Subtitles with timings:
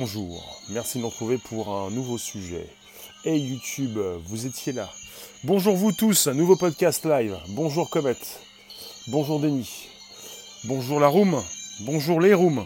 [0.00, 2.66] Bonjour, merci de nous retrouver pour un nouveau sujet.
[3.26, 4.88] Hey YouTube, vous étiez là.
[5.44, 7.36] Bonjour vous tous, un nouveau podcast live.
[7.50, 8.16] Bonjour Comet.
[9.08, 9.88] Bonjour Denis.
[10.64, 11.42] Bonjour la room.
[11.80, 12.64] Bonjour les rooms.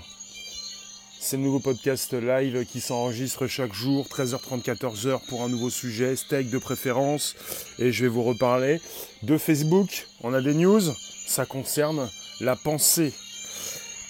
[1.18, 6.14] C'est le nouveau podcast live qui s'enregistre chaque jour, 13h30, 14h pour un nouveau sujet,
[6.14, 7.34] steak de préférence.
[7.80, 8.80] Et je vais vous reparler
[9.24, 10.06] de Facebook.
[10.22, 10.82] On a des news,
[11.26, 12.08] ça concerne
[12.40, 13.12] la pensée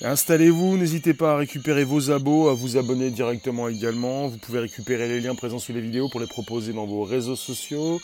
[0.05, 4.29] Installez-vous, n'hésitez pas à récupérer vos abos, à vous abonner directement également.
[4.29, 7.37] Vous pouvez récupérer les liens présents sous les vidéos pour les proposer dans vos réseaux
[7.37, 8.03] sociaux.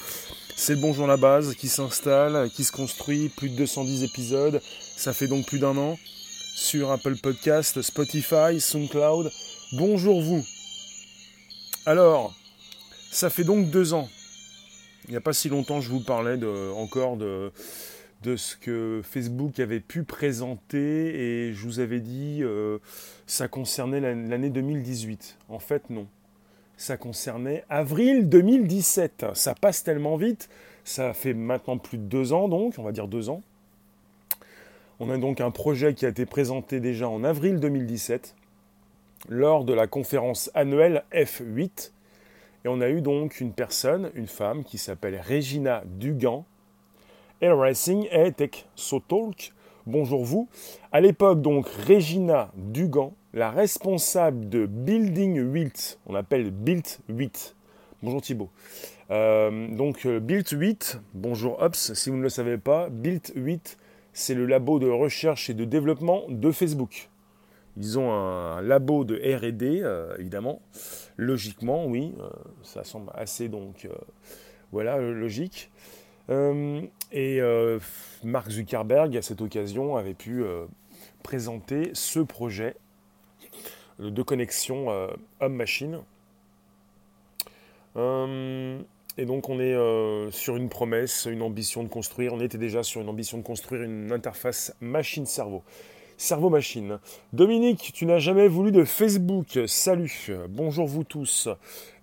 [0.56, 4.62] C'est le Bonjour la base qui s'installe, qui se construit, plus de 210 épisodes.
[4.96, 5.98] Ça fait donc plus d'un an
[6.54, 9.30] sur Apple Podcast, Spotify, SoundCloud.
[9.72, 10.42] Bonjour vous.
[11.84, 12.32] Alors,
[13.10, 14.08] ça fait donc deux ans.
[15.04, 17.52] Il n'y a pas si longtemps, je vous parlais de, encore de
[18.22, 22.78] de ce que Facebook avait pu présenter et je vous avais dit euh,
[23.26, 25.38] ça concernait l'année 2018.
[25.48, 26.06] En fait non.
[26.76, 29.26] Ça concernait avril 2017.
[29.34, 30.48] Ça passe tellement vite.
[30.84, 33.42] Ça fait maintenant plus de deux ans donc, on va dire deux ans.
[34.98, 38.34] On a donc un projet qui a été présenté déjà en avril 2017
[39.28, 41.92] lors de la conférence annuelle F8.
[42.64, 46.44] Et on a eu donc une personne, une femme qui s'appelle Regina Dugan,
[47.42, 49.54] Air Racing et Tech So Talk.
[49.86, 50.50] Bonjour vous.
[50.92, 57.56] À l'époque, donc, Regina Dugan, la responsable de Building 8, on appelle Build 8.
[58.02, 58.50] Bonjour Thibault.
[59.10, 63.78] Euh, donc, euh, Build 8, bonjour Ops, si vous ne le savez pas, Build 8,
[64.12, 67.08] c'est le labo de recherche et de développement de Facebook.
[67.78, 70.60] Ils ont un labo de RD, euh, évidemment.
[71.16, 72.12] Logiquement, oui,
[72.62, 73.88] ça semble assez donc.
[74.72, 75.70] voilà, logique.
[77.12, 77.78] Euh, et euh,
[78.24, 80.66] Mark Zuckerberg, à cette occasion, avait pu euh,
[81.22, 82.76] présenter ce projet
[83.98, 84.86] de connexion
[85.40, 86.00] homme-machine.
[87.96, 93.02] et donc on est sur une promesse, une ambition de construire, on était déjà sur
[93.02, 95.62] une ambition de construire une interface machine-cerveau.
[96.16, 96.98] Cerveau-machine.
[97.34, 99.58] Dominique, tu n'as jamais voulu de Facebook.
[99.66, 100.30] Salut.
[100.48, 101.48] Bonjour vous tous.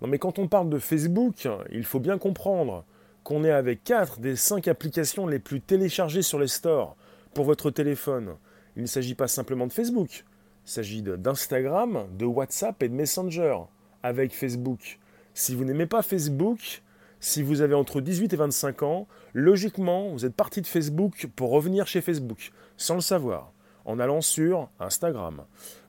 [0.01, 2.83] Non mais quand on parle de Facebook, il faut bien comprendre
[3.27, 6.95] qu'on est avec 4 des 5 applications les plus téléchargées sur les stores
[7.33, 8.35] pour votre téléphone.
[8.77, 10.23] Il ne s'agit pas simplement de Facebook,
[10.65, 13.57] il s'agit d'Instagram, de WhatsApp et de Messenger
[14.01, 14.97] avec Facebook.
[15.33, 16.81] Si vous n'aimez pas Facebook,
[17.19, 21.49] si vous avez entre 18 et 25 ans, logiquement, vous êtes parti de Facebook pour
[21.49, 23.51] revenir chez Facebook, sans le savoir,
[23.83, 25.43] en allant sur Instagram.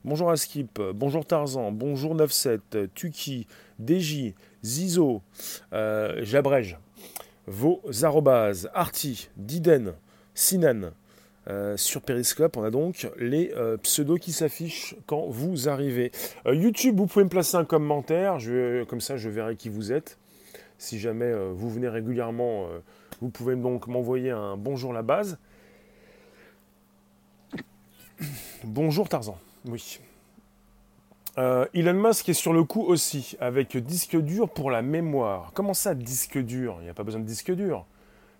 [0.04, 3.46] Bonjour Askip, bonjour Tarzan, bonjour 97, Tuki,
[3.78, 4.34] DJ,
[4.64, 5.22] Zizo,
[5.72, 6.78] euh, j'abrège,
[7.48, 9.94] vos arrobases, Arti, Diden,
[10.34, 10.92] Sinan.
[11.48, 16.12] Euh, sur Periscope, on a donc les euh, pseudos qui s'affichent quand vous arrivez.
[16.46, 18.36] Euh, YouTube, vous pouvez me placer un commentaire,
[18.86, 20.18] comme ça je verrai qui vous êtes.
[20.76, 22.68] Si jamais vous venez régulièrement,
[23.20, 25.38] vous pouvez donc m'envoyer un bonjour la base.
[28.62, 29.98] Bonjour Tarzan, oui.
[31.38, 35.52] Euh, Elon Musk est sur le coup aussi, avec disque dur pour la mémoire.
[35.54, 36.78] Comment ça, disque dur?
[36.80, 37.86] Il n'y a pas besoin de disque dur.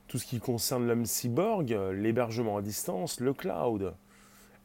[0.08, 3.94] Tout ce qui concerne l'homme cyborg, l'hébergement à distance, le cloud.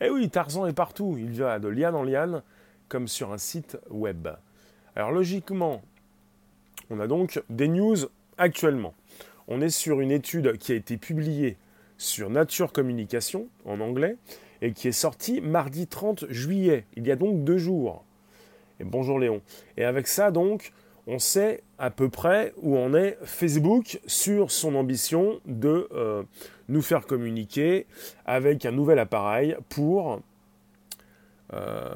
[0.01, 1.15] Eh oui, Tarzan est partout.
[1.19, 2.41] Il va de liane en liane,
[2.87, 4.27] comme sur un site web.
[4.95, 5.83] Alors logiquement,
[6.89, 7.97] on a donc des news
[8.39, 8.95] actuellement.
[9.47, 11.57] On est sur une étude qui a été publiée
[11.99, 14.17] sur Nature Communication en anglais
[14.63, 18.03] et qui est sortie mardi 30 juillet, il y a donc deux jours
[18.79, 19.41] bonjour Léon.
[19.77, 20.73] Et avec ça, donc,
[21.07, 26.23] on sait à peu près où en est Facebook sur son ambition de euh,
[26.69, 27.87] nous faire communiquer
[28.25, 30.21] avec un nouvel appareil pour,
[31.53, 31.89] euh,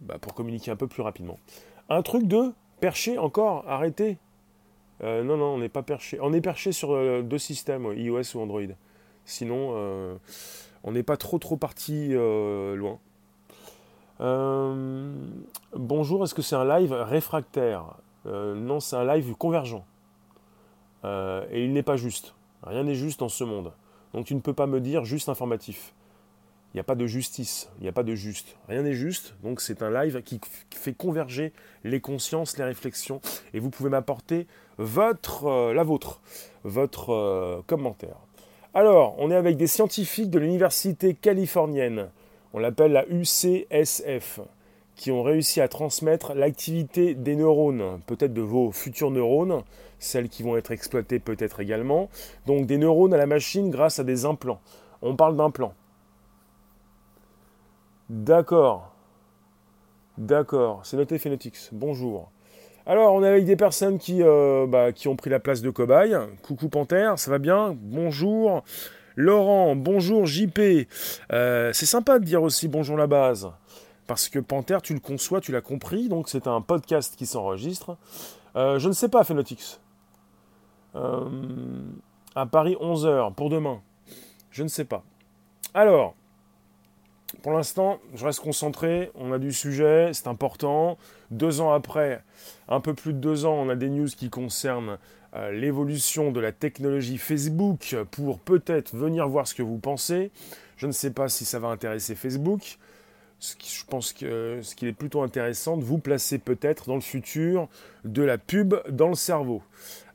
[0.00, 1.38] bah, pour communiquer un peu plus rapidement.
[1.88, 4.18] Un truc de perché encore, arrêtez.
[5.02, 6.18] Euh, non, non, on n'est pas perché.
[6.20, 8.62] On est perché sur deux systèmes, iOS ou Android.
[9.24, 10.18] Sinon,
[10.84, 13.00] on n'est pas trop trop parti loin.
[14.20, 15.14] Euh,
[15.74, 17.94] bonjour, est-ce que c'est un live réfractaire
[18.26, 19.86] euh, Non, c'est un live convergent.
[21.04, 22.34] Euh, et il n'est pas juste.
[22.62, 23.72] Rien n'est juste dans ce monde.
[24.12, 25.94] Donc tu ne peux pas me dire juste informatif.
[26.72, 28.56] Il n'y a pas de justice, il n'y a pas de juste.
[28.68, 30.40] Rien n'est juste, donc c'est un live qui
[30.70, 31.52] fait converger
[31.82, 33.20] les consciences, les réflexions,
[33.54, 34.46] et vous pouvez m'apporter
[34.78, 36.20] votre, la vôtre,
[36.62, 38.18] votre commentaire.
[38.72, 42.08] Alors, on est avec des scientifiques de l'université californienne
[42.52, 44.40] on l'appelle la UCSF,
[44.96, 49.62] qui ont réussi à transmettre l'activité des neurones, peut-être de vos futurs neurones,
[49.98, 52.08] celles qui vont être exploitées peut-être également,
[52.46, 54.60] donc des neurones à la machine grâce à des implants.
[55.02, 55.74] On parle d'implants.
[58.10, 58.94] D'accord.
[60.18, 61.70] D'accord, c'est noté Phenotix.
[61.72, 62.30] Bonjour.
[62.84, 65.70] Alors, on est avec des personnes qui, euh, bah, qui ont pris la place de
[65.70, 66.16] cobaye.
[66.42, 67.76] Coucou Panthère, ça va bien?
[67.80, 68.64] Bonjour.
[69.16, 70.86] Laurent, bonjour JP.
[71.32, 73.50] Euh, c'est sympa de dire aussi bonjour la base.
[74.06, 77.96] Parce que Panthère, tu le conçois, tu l'as compris, donc c'est un podcast qui s'enregistre.
[78.56, 79.80] Euh, je ne sais pas, Phenotix.
[80.94, 83.80] à Paris, 11h, pour demain.
[84.50, 85.04] Je ne sais pas.
[85.74, 86.14] Alors,
[87.42, 89.10] pour l'instant, je reste concentré.
[89.14, 90.98] On a du sujet, c'est important.
[91.30, 92.22] Deux ans après,
[92.68, 94.96] un peu plus de deux ans, on a des news qui concernent euh,
[95.52, 100.30] l'évolution de la technologie Facebook pour peut-être venir voir ce que vous pensez.
[100.76, 102.78] Je ne sais pas si ça va intéresser Facebook.
[103.40, 107.68] je pense que ce qui est plutôt intéressant de vous placer peut-être dans le futur
[108.04, 109.62] de la pub dans le cerveau.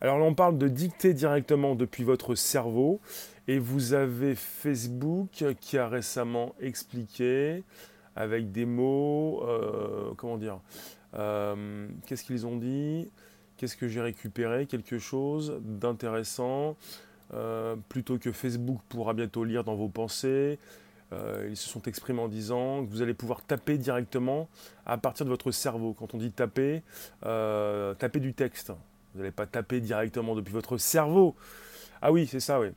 [0.01, 2.99] Alors là, on parle de dicter directement depuis votre cerveau.
[3.47, 7.63] Et vous avez Facebook qui a récemment expliqué
[8.15, 10.59] avec des mots, euh, comment dire,
[11.13, 13.11] euh, qu'est-ce qu'ils ont dit?
[13.57, 14.65] Qu'est-ce que j'ai récupéré?
[14.65, 16.75] Quelque chose d'intéressant.
[17.33, 20.59] Euh, plutôt que Facebook pourra bientôt lire dans vos pensées.
[21.49, 24.49] ils se sont exprimés en disant que vous allez pouvoir taper directement
[24.85, 25.93] à partir de votre cerveau.
[25.93, 26.83] Quand on dit taper,
[27.21, 28.73] taper du texte.
[29.13, 31.35] Vous n'allez pas taper directement depuis votre cerveau.
[32.01, 32.67] Ah oui, c'est ça, oui.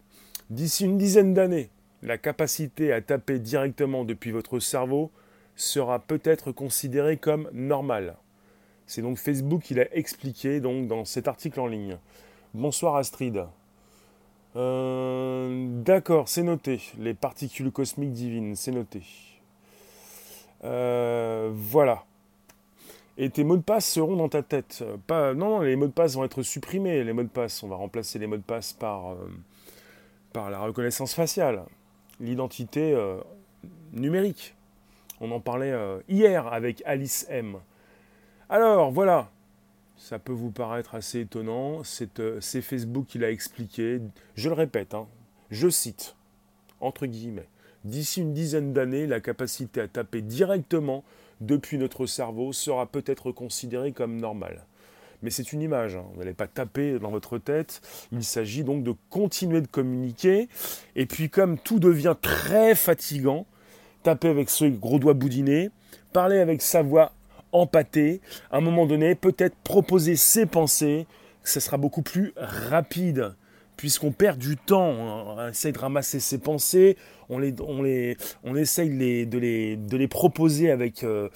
[0.51, 1.69] D'ici une dizaine d'années,
[2.03, 5.11] la capacité à taper directement depuis votre cerveau
[5.57, 8.17] sera peut-être considérée comme normale.
[8.89, 11.99] C'est donc Facebook qui l'a expliqué dans cet article en ligne.
[12.55, 13.45] Bonsoir Astrid.
[14.57, 16.81] Euh, d'accord, c'est noté.
[16.99, 19.03] Les particules cosmiques divines, c'est noté.
[20.65, 22.07] Euh, voilà.
[23.19, 24.83] Et tes mots de passe seront dans ta tête.
[25.07, 27.05] Pas, non, non, les mots de passe vont être supprimés.
[27.05, 31.13] Les mots de passe, on va remplacer les mots de passe par, euh, la reconnaissance
[31.13, 31.63] faciale,
[32.21, 32.97] l'identité
[33.93, 34.55] numérique.
[35.21, 35.75] On en parlait
[36.09, 37.59] hier avec Alice M.
[38.51, 39.31] Alors voilà,
[39.99, 44.01] ça peut vous paraître assez étonnant, c'est euh, Facebook qui l'a expliqué,
[44.37, 45.07] je le répète, hein,
[45.51, 46.17] je cite,
[46.81, 47.49] entre guillemets,
[47.85, 51.05] d'ici une dizaine d'années, la capacité à taper directement
[51.43, 54.65] depuis notre cerveau sera peut-être considérée comme normale
[55.23, 55.97] mais c'est une image.
[55.97, 56.05] Hein.
[56.13, 57.81] Vous n'allez pas taper dans votre tête.
[58.13, 60.49] Il s'agit donc de continuer de communiquer.
[60.97, 63.47] Et puis comme tout devient très fatigant,
[64.05, 65.71] taper avec ce gros doigt boudiné,
[66.13, 67.13] parler avec sa voix
[67.53, 71.07] empâtée, à un moment donné, peut-être proposer ses pensées,
[71.45, 73.35] ce sera beaucoup plus rapide
[73.79, 76.97] puisqu'on perd du temps, on essaye de ramasser ses pensées,
[77.31, 78.91] on, les, on, les, on essaye
[79.25, 81.29] de, les, de les proposer avec, euh,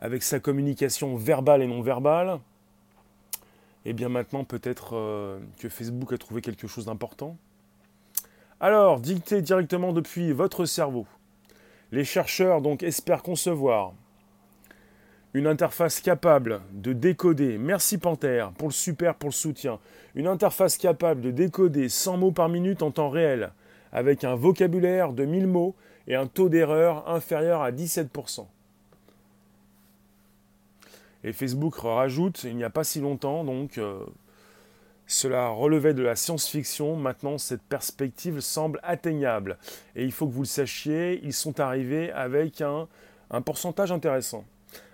[0.00, 2.40] avec sa communication verbale et non verbale.
[3.86, 7.38] Et bien maintenant peut-être euh, que Facebook a trouvé quelque chose d'important.
[8.60, 11.06] Alors, dictez directement depuis votre cerveau.
[11.90, 13.94] Les chercheurs donc espèrent concevoir
[15.38, 19.78] une interface capable de décoder, merci Panther pour le super, pour le soutien,
[20.16, 23.52] une interface capable de décoder 100 mots par minute en temps réel,
[23.92, 25.76] avec un vocabulaire de 1000 mots
[26.08, 28.46] et un taux d'erreur inférieur à 17%.
[31.22, 34.00] Et Facebook rajoute, il n'y a pas si longtemps, donc euh,
[35.06, 39.56] cela relevait de la science-fiction, maintenant cette perspective semble atteignable.
[39.94, 42.88] Et il faut que vous le sachiez, ils sont arrivés avec un,
[43.30, 44.44] un pourcentage intéressant.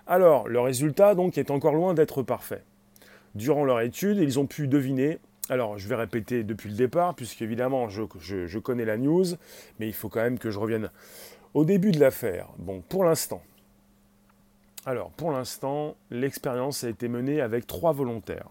[0.06, 2.62] Alors, le résultat donc est encore loin d'être parfait.
[3.34, 5.18] Durant leur étude, ils ont pu deviner,
[5.48, 9.24] alors je vais répéter depuis le départ, puisque évidemment je, connais la news,
[9.80, 10.90] mais il faut quand même que je revienne
[11.54, 12.48] au début de l'affaire.
[12.58, 13.42] Bon, pour l'instant,
[14.86, 18.50] alors, pour l'instant, l'expérience a été menée avec trois volontaires.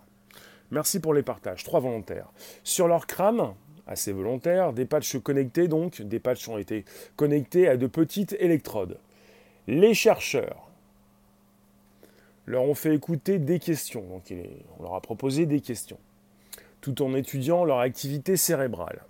[0.72, 2.32] Merci pour les partages, trois volontaires.
[2.64, 3.54] Sur leur crâne,
[3.86, 8.98] assez volontaire, des patchs connectés donc, des patchs ont été connectés à de petites électrodes.
[9.68, 10.73] Les chercheurs
[12.46, 14.22] leur ont fait écouter des questions,
[14.80, 16.00] on leur a proposé des questions,
[16.82, 19.06] tout en étudiant leur activité cérébrale.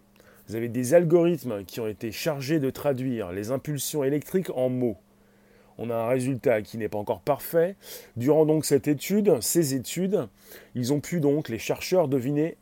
[0.48, 4.98] Vous avez des algorithmes qui ont été chargés de traduire les impulsions électriques en mots
[5.78, 7.76] on a un résultat qui n'est pas encore parfait.
[8.16, 10.28] Durant donc cette étude, ces études,
[10.76, 12.58] ils ont pu donc, les chercheurs, deviner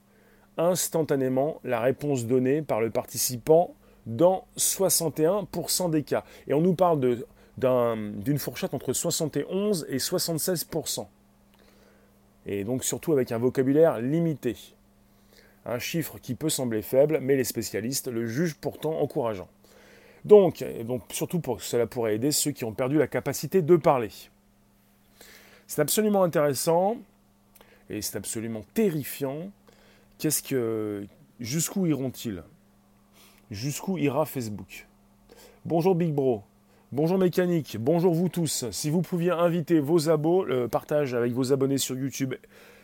[0.57, 3.75] instantanément la réponse donnée par le participant
[4.05, 6.23] dans 61% des cas.
[6.47, 6.99] Et on nous parle
[7.61, 11.07] d'une fourchette entre 71 et 76%.
[12.45, 14.57] Et donc surtout avec un vocabulaire limité.
[15.65, 19.47] Un chiffre qui peut sembler faible, mais les spécialistes le jugent pourtant encourageant.
[20.25, 24.09] Donc, donc surtout pour, cela pourrait aider ceux qui ont perdu la capacité de parler.
[25.67, 26.97] C'est absolument intéressant
[27.89, 29.51] et c'est absolument terrifiant.
[30.17, 31.07] Qu'est-ce que
[31.39, 32.43] jusqu'où iront-ils?
[33.49, 34.87] Jusqu'où ira Facebook?
[35.65, 36.43] Bonjour Big Bro.
[36.93, 38.69] Bonjour mécanique, bonjour vous tous.
[38.71, 42.33] Si vous pouviez inviter vos abos, le partage avec vos abonnés sur YouTube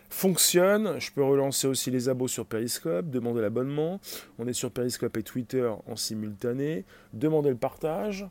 [0.09, 0.97] fonctionne.
[0.97, 3.99] Je peux relancer aussi les abos sur Periscope, demander l'abonnement.
[4.39, 6.85] On est sur Periscope et Twitter en simultané.
[7.11, 8.25] Demandez le partage.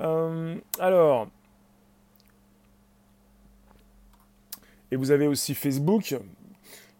[0.00, 1.28] Euh, alors,
[4.90, 6.16] et vous avez aussi Facebook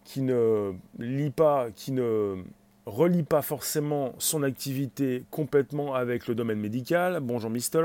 [0.03, 2.43] qui ne lit pas, qui ne
[2.87, 7.19] relie pas forcément son activité complètement avec le domaine médical.
[7.19, 7.83] Bonjour Mister.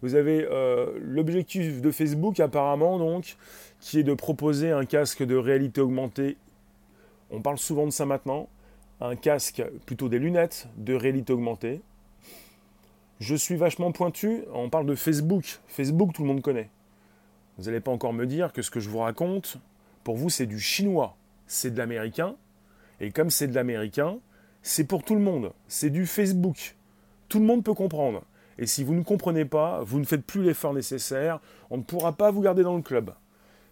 [0.00, 3.36] Vous avez euh, l'objectif de Facebook apparemment donc,
[3.78, 6.38] qui est de proposer un casque de réalité augmentée.
[7.30, 8.48] On parle souvent de ça maintenant.
[9.02, 11.82] Un casque, plutôt des lunettes de réalité augmentée.
[13.20, 15.60] Je suis vachement pointu, on parle de Facebook.
[15.68, 16.70] Facebook, tout le monde connaît.
[17.58, 19.58] Vous n'allez pas encore me dire que ce que je vous raconte,
[20.04, 21.16] pour vous, c'est du chinois.
[21.46, 22.34] C'est de l'américain.
[23.02, 24.18] Et comme c'est de l'américain,
[24.62, 25.52] c'est pour tout le monde.
[25.66, 26.76] C'est du Facebook.
[27.28, 28.22] Tout le monde peut comprendre.
[28.58, 31.40] Et si vous ne comprenez pas, vous ne faites plus l'effort nécessaire.
[31.70, 33.12] On ne pourra pas vous garder dans le club.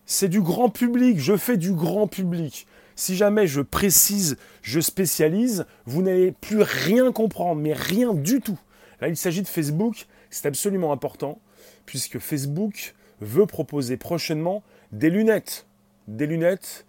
[0.05, 1.21] C'est du grand public.
[1.21, 2.67] Je fais du grand public.
[2.97, 8.59] Si jamais je précise, je spécialise, vous n'allez plus rien comprendre, mais rien du tout.
[9.01, 10.07] Là, il s'agit de Facebook.
[10.29, 11.39] C'est absolument important,
[11.87, 15.69] puisque Facebook veut proposer prochainement des lunettes.
[16.09, 16.85] Des lunettes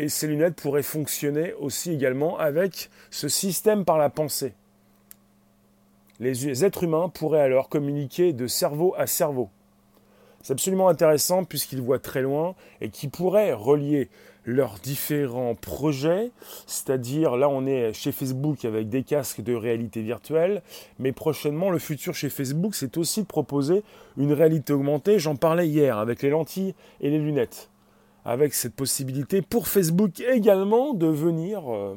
[0.00, 4.54] et ces lunettes pourraient fonctionner aussi également avec ce système par la pensée.
[6.20, 9.50] Les êtres humains pourraient alors communiquer de cerveau à cerveau.
[10.40, 14.08] C'est absolument intéressant puisqu'ils voient très loin et qui pourraient relier
[14.46, 16.30] leurs différents projets,
[16.66, 20.62] c'est-à-dire là on est chez Facebook avec des casques de réalité virtuelle,
[20.98, 23.82] mais prochainement le futur chez Facebook c'est aussi de proposer
[24.16, 27.68] une réalité augmentée, j'en parlais hier avec les lentilles et les lunettes
[28.24, 31.96] avec cette possibilité pour Facebook également de venir euh,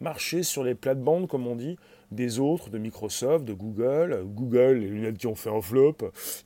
[0.00, 1.76] marcher sur les plates-bandes, comme on dit,
[2.14, 4.24] des autres, de Microsoft, de Google.
[4.24, 5.96] Google, les lunettes qui ont fait un flop,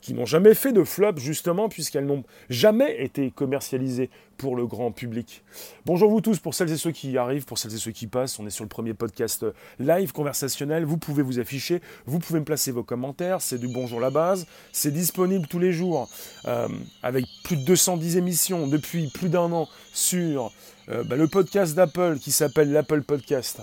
[0.01, 4.93] qui n'ont jamais fait de flop justement, puisqu'elles n'ont jamais été commercialisées pour le grand
[4.93, 5.43] public.
[5.85, 8.39] Bonjour vous tous, pour celles et ceux qui arrivent, pour celles et ceux qui passent,
[8.39, 9.45] on est sur le premier podcast
[9.81, 14.01] live conversationnel, vous pouvez vous afficher, vous pouvez me placer vos commentaires, c'est du bonjour
[14.01, 16.09] la base, c'est disponible tous les jours,
[16.47, 16.69] euh,
[17.03, 20.53] avec plus de 210 émissions depuis plus d'un an sur
[20.89, 23.61] euh, bah, le podcast d'Apple qui s'appelle l'Apple Podcast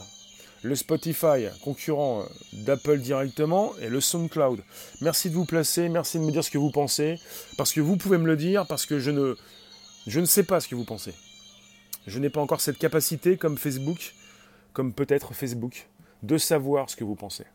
[0.66, 4.64] le Spotify, concurrent euh, d'Apple directement, et le SoundCloud.
[5.02, 7.20] Merci de vous placer, merci de me dire ce que vous pensez,
[7.56, 9.36] parce que vous pouvez me le dire, parce que je ne,
[10.08, 11.14] je ne sais pas ce que vous pensez.
[12.08, 14.16] Je n'ai pas encore cette capacité, comme Facebook,
[14.74, 15.88] comme peut-être Facebook,
[16.24, 17.46] de savoir ce que vous pensez.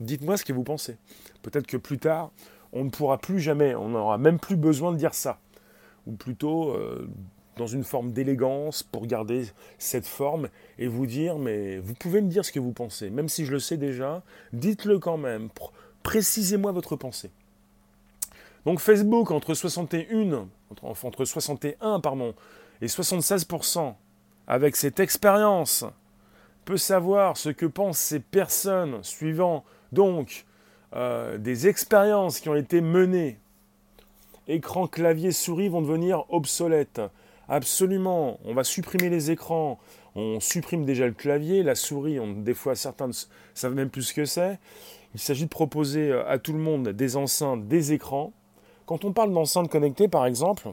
[0.00, 0.96] Dites-moi ce que vous pensez.
[1.42, 2.32] Peut-être que plus tard,
[2.72, 5.38] on ne pourra plus jamais, on n'aura même plus besoin de dire ça.
[6.06, 7.08] Ou plutôt, euh,
[7.56, 9.46] dans une forme d'élégance pour garder
[9.78, 13.28] cette forme et vous dire, mais vous pouvez me dire ce que vous pensez, même
[13.28, 15.48] si je le sais déjà, dites-le quand même,
[16.02, 17.30] précisez-moi votre pensée.
[18.64, 22.34] Donc Facebook, entre 61, entre, entre 61 pardon,
[22.80, 23.94] et 76%,
[24.46, 25.84] avec cette expérience,
[26.64, 30.44] peut savoir ce que pensent ces personnes suivant donc
[30.94, 33.38] euh, des expériences qui ont été menées.
[34.48, 37.00] Écran, clavier, souris vont devenir obsolètes.
[37.48, 39.78] Absolument, on va supprimer les écrans,
[40.14, 43.12] on supprime déjà le clavier, la souris, on, des fois certains ne
[43.54, 44.58] savent même plus ce que c'est.
[45.14, 48.32] Il s'agit de proposer euh, à tout le monde des enceintes, des écrans.
[48.86, 50.68] Quand on parle d'enceintes connectées, par exemple,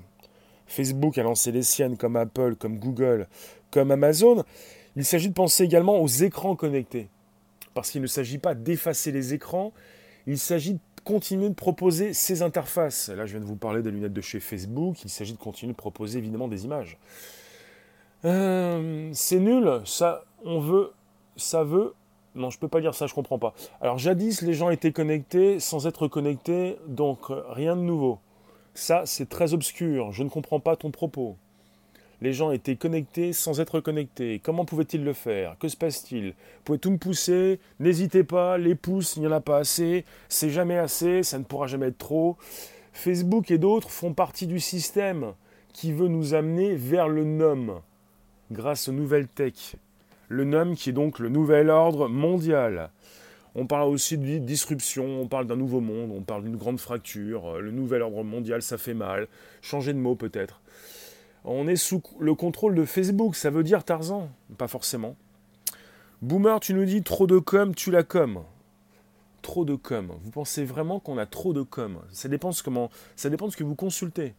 [0.66, 3.28] Facebook a lancé les siennes comme Apple, comme Google,
[3.70, 4.44] comme Amazon.
[4.96, 7.10] Il s'agit de penser également aux écrans connectés.
[7.74, 9.72] Parce qu'il ne s'agit pas d'effacer les écrans,
[10.28, 13.10] il s'agit de continuer de proposer ces interfaces.
[13.10, 15.03] Là, je viens de vous parler des lunettes de chez Facebook.
[15.03, 16.98] Il s'agit de continuer de proposer évidemment des images.
[18.25, 19.81] Euh, c'est nul.
[19.86, 20.91] Ça, on veut,
[21.36, 21.93] ça veut.
[22.36, 23.08] Non, je peux pas dire ça.
[23.08, 23.53] Je comprends pas.
[23.81, 28.20] Alors, jadis, les gens étaient connectés sans être connectés, donc rien de nouveau.
[28.74, 30.12] Ça, c'est très obscur.
[30.12, 31.36] Je ne comprends pas ton propos.
[32.22, 34.40] Les gens étaient connectés sans être connectés.
[34.44, 35.58] Comment pouvaient-ils le faire?
[35.58, 36.28] Que se passe-t-il?
[36.30, 37.60] Vous pouvez tout me pousser?
[37.80, 38.60] N'hésitez pas.
[38.60, 40.06] Les pouces, il n'y en a pas assez.
[40.30, 41.24] C'est jamais assez.
[41.24, 42.38] Ça ne pourra jamais être trop.
[42.94, 45.34] Facebook et d'autres font partie du système
[45.74, 47.82] qui veut nous amener vers le NOM
[48.51, 49.75] grâce aux nouvelles tech.
[50.28, 52.92] Le NOM qui est donc le nouvel ordre mondial.
[53.56, 57.60] On parle aussi de disruption, on parle d'un nouveau monde, on parle d'une grande fracture.
[57.60, 59.28] Le nouvel ordre mondial, ça fait mal.
[59.62, 60.61] Changer de mot peut-être.
[61.43, 65.15] On est sous le contrôle de Facebook, ça veut dire Tarzan Pas forcément.
[66.21, 68.43] Boomer, tu nous dis trop de com, tu la com.
[69.41, 70.12] Trop de com.
[70.21, 72.00] Vous pensez vraiment qu'on a trop de com?
[72.12, 74.36] Ça dépend, de ce que vous consultez.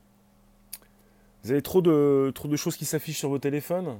[1.42, 3.98] Vous avez trop de, choses qui s'affichent sur vos téléphones?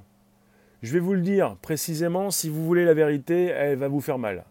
[0.83, 4.19] Je vais vous le dire précisément, si vous voulez la vérité, elle va vous faire
[4.19, 4.45] mal.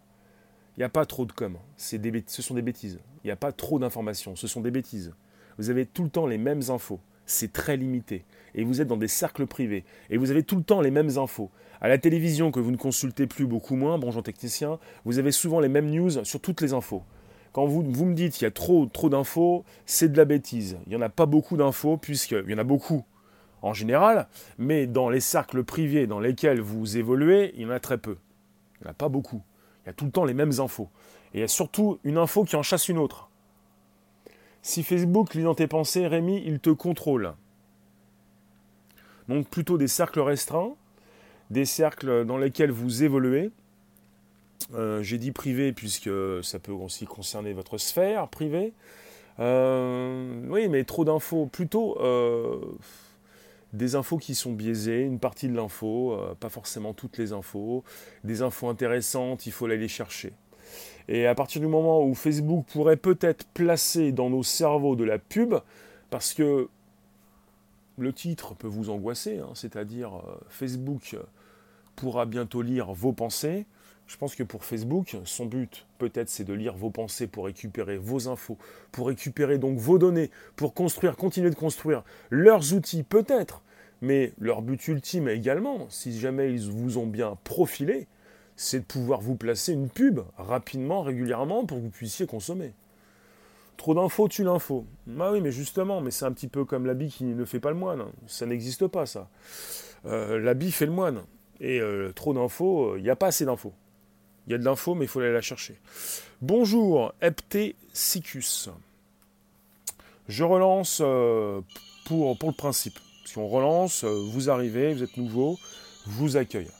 [0.76, 1.56] Il n'y a pas trop de com.
[1.78, 2.98] Ce sont des bêtises.
[3.24, 4.36] Il n'y a pas trop d'informations.
[4.36, 5.14] Ce sont des bêtises.
[5.56, 7.00] Vous avez tout le temps les mêmes infos.
[7.26, 8.24] C'est très limité.
[8.54, 9.84] Et vous êtes dans des cercles privés.
[10.10, 11.50] Et vous avez tout le temps les mêmes infos.
[11.80, 15.60] À la télévision, que vous ne consultez plus beaucoup moins, bonjour technicien, vous avez souvent
[15.60, 17.02] les mêmes news sur toutes les infos.
[17.52, 20.78] Quand vous, vous me dites qu'il y a trop, trop d'infos, c'est de la bêtise.
[20.86, 23.04] Il n'y en a pas beaucoup d'infos, puisqu'il y en a beaucoup
[23.62, 24.26] en général,
[24.58, 28.18] mais dans les cercles privés dans lesquels vous évoluez, il y en a très peu.
[28.80, 29.42] Il n'y en a pas beaucoup.
[29.84, 30.88] Il y a tout le temps les mêmes infos.
[31.32, 33.30] Et il y a surtout une info qui en chasse une autre.
[34.62, 37.34] Si Facebook lit dans tes pensées, Rémi, il te contrôle.
[39.28, 40.74] Donc plutôt des cercles restreints,
[41.50, 43.50] des cercles dans lesquels vous évoluez.
[44.74, 46.10] Euh, j'ai dit privé puisque
[46.42, 48.72] ça peut aussi concerner votre sphère privée.
[49.40, 51.46] Euh, oui, mais trop d'infos.
[51.46, 52.60] Plutôt euh,
[53.72, 57.82] des infos qui sont biaisées, une partie de l'info, pas forcément toutes les infos.
[58.22, 60.32] Des infos intéressantes, il faut aller les chercher.
[61.08, 65.18] Et à partir du moment où Facebook pourrait peut-être placer dans nos cerveaux de la
[65.18, 65.54] pub,
[66.10, 66.68] parce que
[67.98, 71.16] le titre peut vous angoisser, hein, c'est-à-dire euh, Facebook
[71.96, 73.66] pourra bientôt lire vos pensées.
[74.06, 77.96] Je pense que pour Facebook, son but peut-être c'est de lire vos pensées pour récupérer
[77.96, 78.58] vos infos,
[78.90, 83.62] pour récupérer donc vos données, pour construire, continuer de construire leurs outils peut-être,
[84.00, 88.06] mais leur but ultime également, si jamais ils vous ont bien profilé,
[88.62, 92.72] c'est de pouvoir vous placer une pub rapidement, régulièrement, pour que vous puissiez consommer.
[93.76, 94.86] Trop d'infos tue l'info.
[95.18, 97.70] Ah oui, mais justement, mais c'est un petit peu comme l'habit qui ne fait pas
[97.70, 98.04] le moine.
[98.28, 99.28] Ça n'existe pas, ça.
[100.06, 101.22] Euh, l'habit fait le moine.
[101.60, 103.72] Et euh, trop d'infos, il euh, n'y a pas assez d'infos.
[104.46, 105.80] Il y a de l'info, mais il faut aller la chercher.
[106.40, 108.70] Bonjour, Eptesicus.
[110.28, 111.02] Je relance
[112.06, 112.98] pour, pour le principe.
[113.24, 115.58] Si on relance, vous arrivez, vous êtes nouveau,
[116.06, 116.70] vous accueille.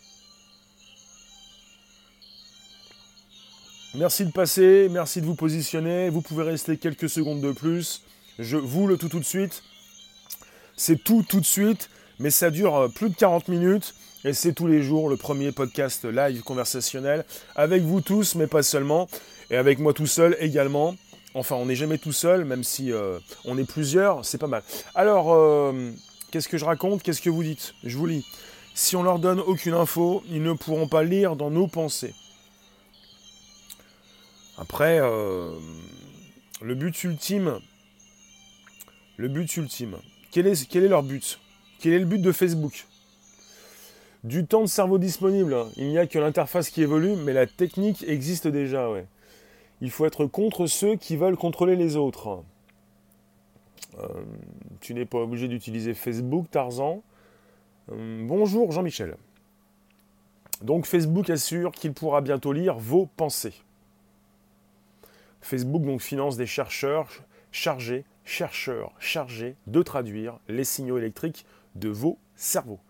[3.95, 6.09] Merci de passer, merci de vous positionner.
[6.09, 8.03] Vous pouvez rester quelques secondes de plus.
[8.39, 9.63] Je vous le tout tout de suite.
[10.77, 13.95] C'est tout tout de suite, mais ça dure euh, plus de 40 minutes.
[14.25, 18.63] Et c'est tous les jours le premier podcast live conversationnel avec vous tous, mais pas
[18.63, 19.09] seulement.
[19.51, 20.95] Et avec moi tout seul également.
[21.35, 24.63] Enfin, on n'est jamais tout seul, même si euh, on est plusieurs, c'est pas mal.
[24.95, 25.91] Alors, euh,
[26.31, 27.03] qu'est-ce que je raconte?
[27.03, 27.75] Qu'est-ce que vous dites?
[27.85, 28.25] Je vous lis.
[28.75, 32.15] Si on leur donne aucune info, ils ne pourront pas lire dans nos pensées.
[34.59, 35.51] Après, euh,
[36.61, 37.59] le but ultime,
[39.17, 39.97] le but ultime,
[40.31, 41.41] quel est, leur but?
[41.81, 42.87] Quel est le but de Facebook?
[44.25, 48.05] Du temps de cerveau disponible, il n'y a que l'interface qui évolue, mais la technique
[48.07, 48.89] existe déjà.
[49.81, 52.45] Il faut être contre ceux qui veulent contrôler les autres.
[53.99, 54.07] Euh,
[54.81, 57.03] tu n'es pas obligé d'utiliser Facebook, Tarzan.
[57.91, 59.17] Euh, bonjour Jean-Michel.
[60.63, 63.55] Donc Facebook assure qu'il pourra bientôt lire vos pensées.
[65.43, 67.09] Facebook donc finance des chercheurs
[67.51, 72.81] chargés, chercheurs chargés de traduire les signaux électriques de vos cerveaux.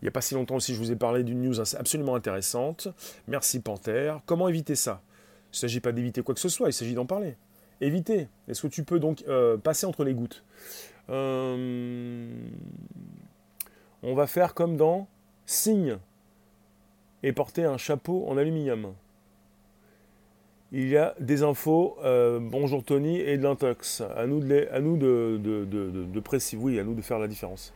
[0.00, 2.88] Il n'y a pas si longtemps aussi, je vous ai parlé d'une news absolument intéressante.
[3.28, 4.20] Merci Panthère.
[4.26, 5.02] Comment éviter ça?
[5.48, 7.36] Il ne s'agit pas d'éviter quoi que ce soit, il s'agit d'en parler.
[7.80, 8.28] Éviter.
[8.48, 10.44] Est-ce que tu peux donc euh, passer entre les gouttes?
[11.08, 12.28] Euh,
[14.02, 15.08] On va faire comme dans
[15.44, 15.98] signe
[17.22, 18.94] et porter un chapeau en aluminium
[20.72, 24.02] il y a des infos, euh, bonjour Tony, et de l'intox.
[24.16, 24.68] À nous, de,
[25.38, 27.74] de, de, oui, à nous de faire la différence.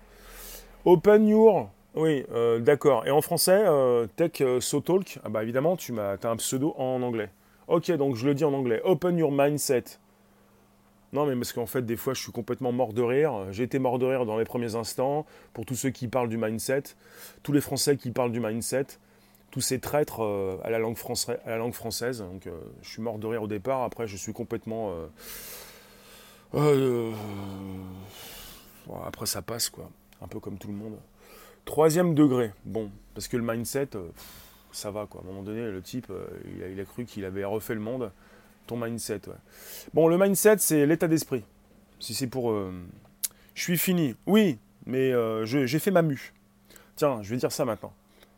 [0.84, 3.06] Open your, oui, euh, d'accord.
[3.06, 6.74] Et en français, euh, Tech So Talk, ah bah évidemment, tu as, as un pseudo
[6.76, 7.30] en anglais.
[7.66, 8.80] Ok, donc je le dis en anglais.
[8.84, 9.84] Open your mindset.
[11.12, 13.46] Non, mais parce qu'en fait, des fois, je suis complètement mort de rire.
[13.52, 15.26] J'ai été mort de rire dans les premiers instants.
[15.52, 16.82] Pour tous ceux qui parlent du mindset,
[17.42, 18.86] tous les Français qui parlent du mindset,
[19.54, 22.18] tous ces traîtres euh, à, la langue française, à la langue française.
[22.18, 23.84] Donc, euh, je suis mort de rire au départ.
[23.84, 24.92] Après, je suis complètement.
[26.54, 27.12] Euh,
[29.06, 29.88] après, ça passe, quoi.
[30.20, 30.98] Un peu comme tout le monde.
[31.66, 32.50] Troisième degré.
[32.64, 33.90] Bon, parce que le mindset,
[34.72, 35.20] ça va, quoi.
[35.20, 36.12] À un moment donné, le type,
[36.56, 38.10] il a, cru qu'il avait refait le monde.
[38.66, 39.36] Ton mindset, ouais.
[39.92, 41.44] Bon, le mindset, c'est l'état d'esprit.
[42.00, 42.52] Si c'est pour.
[43.54, 44.16] je suis fini.
[44.26, 45.12] Oui, mais
[45.46, 46.34] j'ai fait ma mue.
[46.96, 47.92] Tiens, je vais dire ça maintenant.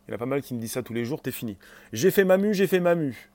[0.07, 1.57] Il y a pas mal qui me disent ça tous les jours, t'es fini.
[1.93, 3.29] J'ai fait ma mue, j'ai fait ma mue.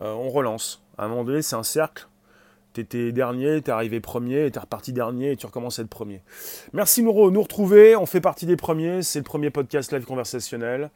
[0.00, 0.82] Euh, on relance.
[0.98, 2.08] À un moment donné, c'est un cercle.
[2.72, 6.22] T'étais dernier, t'es arrivé premier, t'es reparti dernier et tu recommences à être premier.
[6.74, 7.96] Merci Nouro, nous retrouver.
[7.96, 9.02] On fait partie des premiers.
[9.02, 10.90] C'est le premier podcast live conversationnel.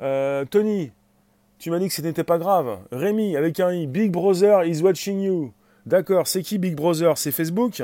[0.00, 0.92] Euh, Tony,
[1.58, 2.78] tu m'as dit que ce n'était pas grave.
[2.90, 3.86] Rémi, avec un i.
[3.86, 5.52] Big Brother is watching you.
[5.84, 7.18] D'accord, c'est qui Big Brother?
[7.18, 7.82] C'est Facebook?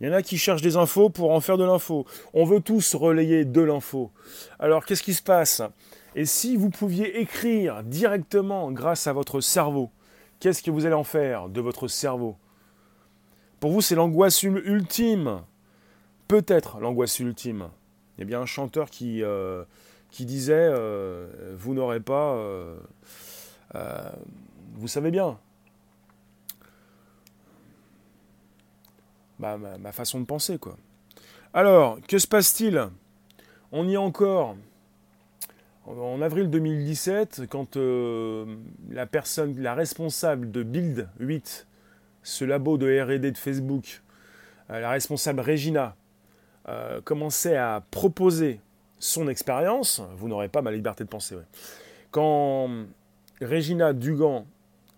[0.00, 2.06] Il y en a qui cherchent des infos pour en faire de l'info.
[2.34, 4.10] On veut tous relayer de l'info.
[4.58, 5.62] Alors qu'est-ce qui se passe?
[6.14, 9.90] Et si vous pouviez écrire directement grâce à votre cerveau,
[10.40, 12.36] qu'est-ce que vous allez en faire de votre cerveau?
[13.60, 15.42] Pour vous, c'est l'angoisse ultime.
[16.28, 17.68] Peut-être l'angoisse ultime.
[18.16, 19.64] Il y a bien un chanteur qui, euh,
[20.10, 22.34] qui disait euh, Vous n'aurez pas.
[22.34, 22.76] Euh,
[24.74, 25.38] vous savez bien.
[29.38, 30.76] Ma, ma façon de penser, quoi.
[31.52, 32.88] Alors, que se passe-t-il?
[33.72, 34.56] On y est encore
[35.86, 38.44] en avril 2017, quand euh,
[38.90, 41.66] la personne, la responsable de Build 8,
[42.22, 44.02] ce labo de RD de Facebook,
[44.70, 45.94] euh, la responsable Regina,
[46.68, 48.60] euh, commençait à proposer
[48.98, 51.36] son expérience, vous n'aurez pas ma liberté de penser,
[52.10, 52.68] quand
[53.40, 54.46] Regina Dugan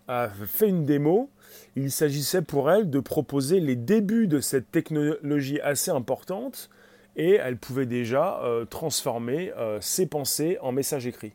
[0.09, 1.29] a fait une démo,
[1.75, 6.69] il s'agissait pour elle de proposer les débuts de cette technologie assez importante
[7.15, 11.33] et elle pouvait déjà euh, transformer euh, ses pensées en messages écrits.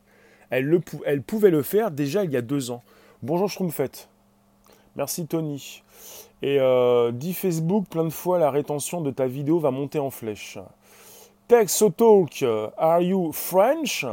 [0.50, 0.80] Elle, le,
[1.20, 2.82] pouvait le faire déjà il y a deux ans.
[3.22, 4.08] Bonjour Schtroumpfette.
[4.96, 5.82] Merci Tony.
[6.42, 10.10] Et euh, dit Facebook, plein de fois la rétention de ta vidéo va monter en
[10.10, 10.58] flèche.
[11.46, 12.44] Text Talk,
[12.76, 14.04] are you French?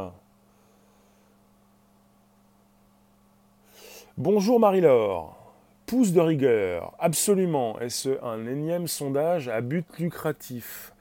[4.18, 5.38] Bonjour Marie-Laure.
[5.86, 7.80] Pouce de rigueur, absolument.
[7.80, 10.94] Est-ce un énième sondage à but lucratif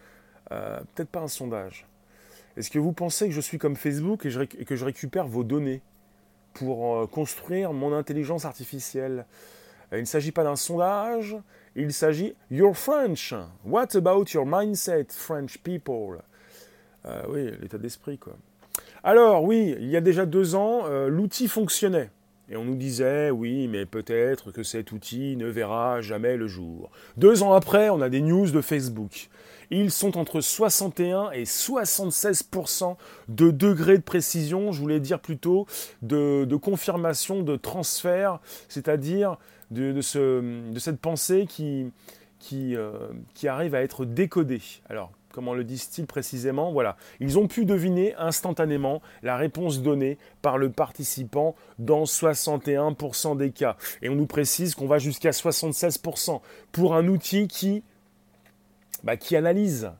[0.53, 1.87] euh, peut-être pas un sondage.
[2.57, 5.81] Est-ce que vous pensez que je suis comme Facebook et, que je récupère vos données
[6.55, 9.27] pour euh, construire mon intelligence artificielle?
[9.93, 11.37] Euh, Il ne s'agit pas d'un sondage,
[11.77, 13.35] il s'agit You're French.
[13.65, 16.23] What about your mindset, French people?
[17.29, 18.35] Oui, l'état d'esprit, quoi.
[19.03, 22.11] Alors, oui, il y a déjà deux ans, l'outil fonctionnait.
[22.51, 26.91] Et on nous disait, oui, mais peut-être que cet outil ne verra jamais le jour.
[27.17, 29.31] Deux ans après, on a des news de Facebook.
[29.71, 32.97] Ils sont entre 61 et 76%
[33.29, 35.67] de degrés de précision, je voulais dire plutôt
[36.03, 39.37] de, confirmation, de transfert, c'est-à-dire
[39.71, 41.93] de, cette pensée qui,
[42.53, 44.63] euh, qui, arrive à être décodée.
[44.89, 50.59] Alors, comment le disent-ils précisément Voilà, ils ont pu deviner instantanément la réponse donnée par
[50.59, 53.77] le participant dans 61% des cas.
[54.03, 56.41] Et on nous précise qu'on va jusqu'à 76%
[56.73, 57.83] pour un outil qui
[59.03, 59.91] bah, qui analyse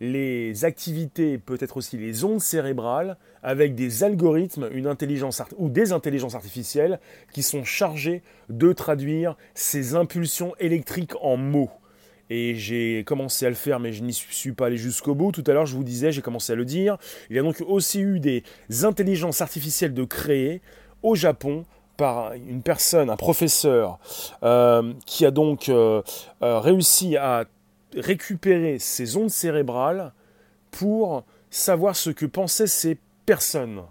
[0.00, 6.34] les activités, peut-être aussi les ondes cérébrales, avec des algorithmes, une intelligence ou des intelligences
[6.34, 7.00] artificielles
[7.32, 11.70] qui sont chargées de traduire ces impulsions électriques en mots.
[12.36, 15.30] Et j'ai commencé à le faire, mais je n'y suis pas allé jusqu'au bout.
[15.30, 16.98] Tout à l'heure, je vous disais, j'ai commencé à le dire.
[17.30, 18.42] Il y a donc aussi eu des
[18.82, 20.60] intelligences artificielles de créer
[21.04, 21.64] au Japon
[21.96, 24.00] par une personne, un professeur,
[24.42, 26.02] euh, qui a donc euh,
[26.42, 27.44] euh, réussi à
[27.96, 30.12] récupérer ces ondes cérébrales
[30.72, 33.82] pour savoir ce que pensaient ces personnes.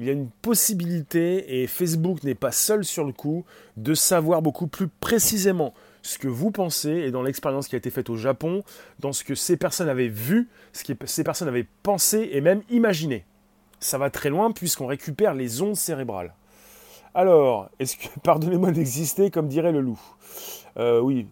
[0.00, 3.44] Il y a une possibilité, et Facebook n'est pas seul sur le coup,
[3.76, 7.90] de savoir beaucoup plus précisément ce que vous pensez, et dans l'expérience qui a été
[7.90, 8.62] faite au Japon,
[8.98, 12.62] dans ce que ces personnes avaient vu, ce que ces personnes avaient pensé et même
[12.70, 13.24] imaginé.
[13.80, 16.34] Ça va très loin puisqu'on récupère les ondes cérébrales.
[17.14, 17.70] Alors,
[18.22, 20.00] pardonnez-moi d'exister, comme dirait le loup.
[20.78, 21.26] Euh, oui,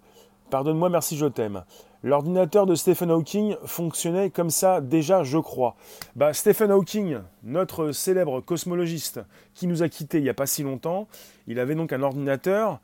[0.50, 1.64] pardonne-moi, merci, je t'aime.
[2.02, 5.74] L'ordinateur de Stephen Hawking fonctionnait comme ça déjà, je crois.
[6.14, 9.20] Bah, Stephen Hawking, notre célèbre cosmologiste
[9.54, 11.08] qui nous a quittés il n'y a pas si longtemps,
[11.46, 12.80] il avait donc un ordinateur,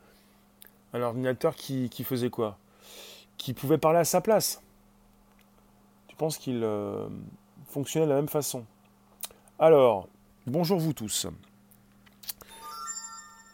[0.93, 2.57] un ordinateur qui, faisait quoi?
[3.37, 4.61] Qui pouvait parler à sa place.
[6.07, 7.07] Tu penses qu'il euh,
[7.67, 8.65] fonctionnait de la même façon?
[9.59, 10.07] Alors,
[10.45, 11.27] bonjour vous tous.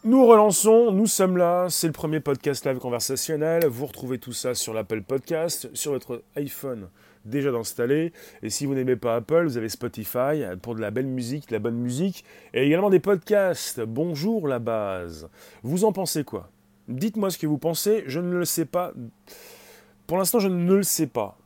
[0.03, 3.65] Nous relançons, nous sommes là, c'est le premier podcast live conversationnel.
[3.65, 6.89] Vous retrouvez tout ça sur l'Apple Podcast, sur votre iPhone
[7.25, 8.13] déjà installé.
[8.41, 11.53] Et si vous n'aimez pas Apple, vous avez Spotify pour de la belle musique, de
[11.53, 12.23] la bonne musique,
[12.53, 13.81] et également des podcasts.
[13.81, 15.29] Bonjour la base.
[15.63, 16.49] Vous en pensez quoi?
[16.89, 18.93] Dites-moi ce que vous pensez, je ne le sais pas.
[20.07, 21.37] Pour l'instant, je ne le sais pas.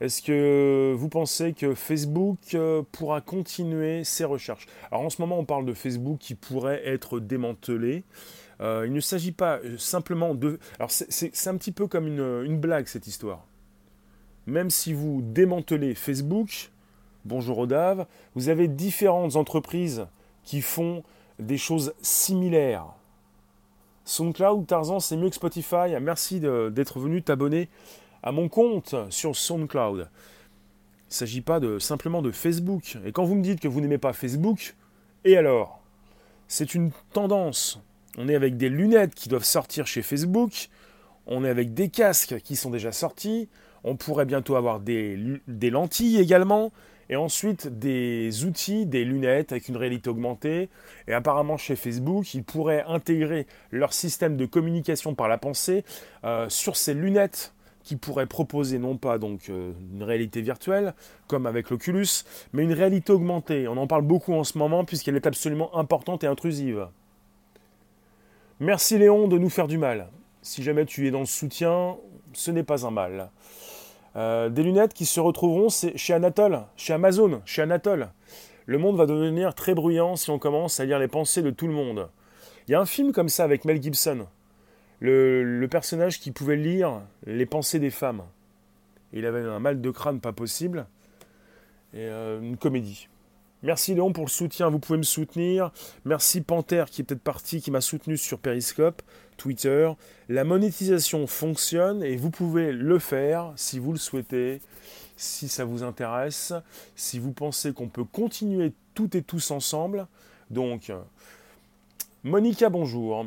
[0.00, 4.68] Est-ce que vous pensez que Facebook euh, pourra continuer ses recherches?
[4.92, 8.04] Alors en ce moment, on parle de Facebook qui pourrait être démantelé.
[8.60, 10.60] Euh, il ne s'agit pas euh, simplement de...
[10.78, 13.44] Alors c'est un petit peu comme une, une, blague cette histoire.
[14.46, 16.70] Même si vous démantelez Facebook,
[17.24, 20.06] bonjour Odave, vous avez différentes entreprises
[20.44, 21.02] qui font
[21.40, 22.86] des choses similaires.
[24.08, 25.94] SoundCloud, Tarzan, c'est mieux que Spotify.
[26.00, 27.68] Merci d'être venu t'abonner
[28.22, 29.98] à mon compte sur SoundCloud.
[29.98, 32.96] Il ne s'agit pas simplement de Facebook.
[33.04, 34.76] Et quand vous me dites que vous n'aimez pas Facebook,
[35.24, 35.82] et alors?
[36.48, 37.82] C'est une tendance.
[38.16, 40.70] On est avec des lunettes qui doivent sortir chez Facebook.
[41.26, 43.50] On est avec des casques qui sont déjà sortis.
[43.84, 45.40] On pourrait bientôt avoir des
[45.70, 46.72] lentilles également.
[47.10, 50.68] Et ensuite des outils, des lunettes avec une réalité augmentée.
[51.06, 55.84] Et apparemment chez Facebook, ils pourraient intégrer leur système de communication par la pensée
[56.24, 60.92] euh, sur ces lunettes qui pourraient proposer non pas donc euh, une réalité virtuelle
[61.26, 63.66] comme avec l'Oculus, mais une réalité augmentée.
[63.66, 66.88] On en parle beaucoup en ce moment puisqu'elle est absolument importante et intrusive.
[68.60, 70.08] Merci Léon de nous faire du mal.
[70.42, 71.96] Si jamais tu es dans le soutien,
[72.34, 73.30] ce n'est pas un mal.
[74.18, 78.08] Euh, des lunettes qui se retrouveront chez Anatole, chez Amazon, chez Anatole.
[78.66, 81.68] Le monde va devenir très bruyant si on commence à lire les pensées de tout
[81.68, 82.08] le monde.
[82.66, 84.26] Il y a un film comme ça avec Mel Gibson.
[84.98, 88.22] Le, personnage qui pouvait lire les pensées des femmes.
[89.12, 90.86] Il avait un mal de crâne pas possible.
[91.94, 93.08] Et euh, une comédie.
[93.64, 95.72] Merci Léon pour le soutien, vous pouvez me soutenir.
[96.04, 99.02] Merci Panther qui est peut-être parti, qui m'a soutenu sur Periscope,
[99.36, 99.90] Twitter.
[100.28, 104.60] La monétisation fonctionne et vous pouvez le faire si vous le souhaitez,
[105.16, 106.52] si ça vous intéresse,
[106.94, 110.06] si vous pensez qu'on peut continuer toutes et tous ensemble.
[110.50, 110.92] Donc,
[112.22, 113.26] Monica, bonjour.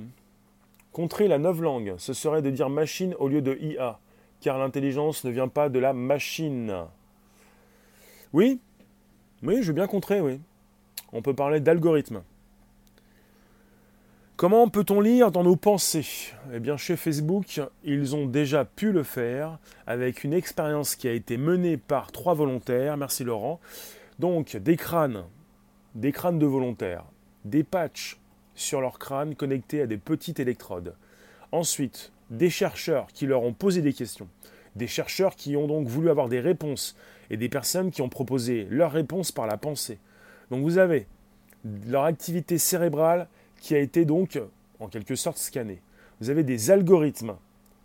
[0.93, 3.99] Contrer la langue, ce serait de dire machine au lieu de IA,
[4.39, 6.85] car l'intelligence ne vient pas de la machine.
[8.31, 8.61] Oui,
[9.43, 10.39] oui, je veux bien contrer, oui.
[11.13, 12.21] On peut parler d'algorithme.
[14.37, 16.33] Comment peut-on lire dans nos pensées?
[16.51, 21.11] Eh bien, chez Facebook, ils ont déjà pu le faire avec une expérience qui a
[21.11, 22.97] été menée par trois volontaires.
[22.97, 23.59] Merci Laurent.
[24.17, 25.25] Donc, des crânes,
[25.93, 27.05] des crânes de volontaires,
[27.45, 28.19] des patchs
[28.55, 30.95] sur leur crâne connectés à des petites électrodes.
[31.51, 34.27] Ensuite, des chercheurs qui leur ont posé des questions.
[34.75, 36.95] Des chercheurs qui ont donc voulu avoir des réponses
[37.31, 39.97] et des personnes qui ont proposé leurs réponses par la pensée.
[40.51, 41.07] Donc vous avez
[41.87, 43.27] leur activité cérébrale
[43.61, 44.39] qui a été donc
[44.79, 45.81] en quelque sorte scannée.
[46.19, 47.35] Vous avez des algorithmes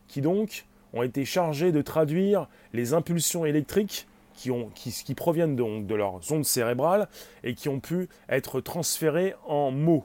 [0.09, 5.57] qui donc ont été chargés de traduire les impulsions électriques qui, ont, qui, qui proviennent
[5.57, 7.09] donc de leurs ondes cérébrales
[7.45, 10.05] et qui ont pu être transférées en mots.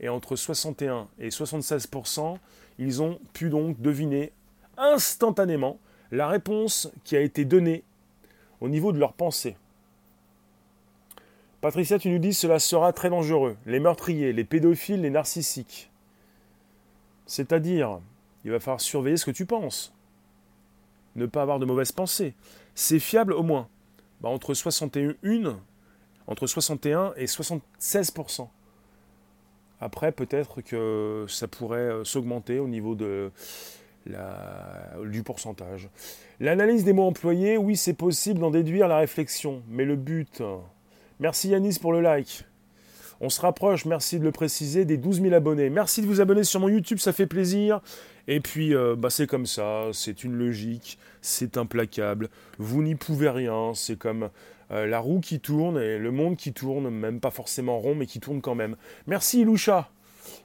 [0.00, 2.38] Et entre 61 et 76%
[2.80, 4.32] ils ont pu donc deviner
[4.76, 5.78] instantanément
[6.10, 7.84] la réponse qui a été donnée
[8.60, 9.56] au niveau de leur pensée.
[11.60, 13.56] Patricia, tu nous dis cela sera très dangereux.
[13.66, 15.90] Les meurtriers, les pédophiles, les narcissiques.
[17.26, 18.00] C'est-à-dire,
[18.44, 19.92] il va falloir surveiller ce que tu penses.
[21.16, 22.34] Ne pas avoir de mauvaises pensées.
[22.74, 23.68] C'est fiable au moins.
[24.20, 25.14] Bah, entre 61,
[26.26, 28.48] entre 61 et 76%
[29.80, 33.32] Après, peut-être que ça pourrait euh, s'augmenter au niveau de,
[35.06, 35.88] du pourcentage.
[36.40, 40.42] L'analyse des mots employés, oui, c'est possible d'en déduire la réflexion, mais le but.
[41.20, 42.44] Merci Yanis pour le like.
[43.20, 45.70] On se rapproche, merci de le préciser, des 12 000 abonnés.
[45.70, 47.80] Merci de vous abonner sur mon YouTube, ça fait plaisir.
[48.28, 52.28] Et puis, euh, bah, c'est comme ça, c'est une logique, c'est implacable.
[52.58, 54.30] Vous n'y pouvez rien, c'est comme
[54.70, 58.06] euh, la roue qui tourne et le monde qui tourne, même pas forcément rond, mais
[58.06, 58.76] qui tourne quand même.
[59.08, 59.90] Merci Iloucha.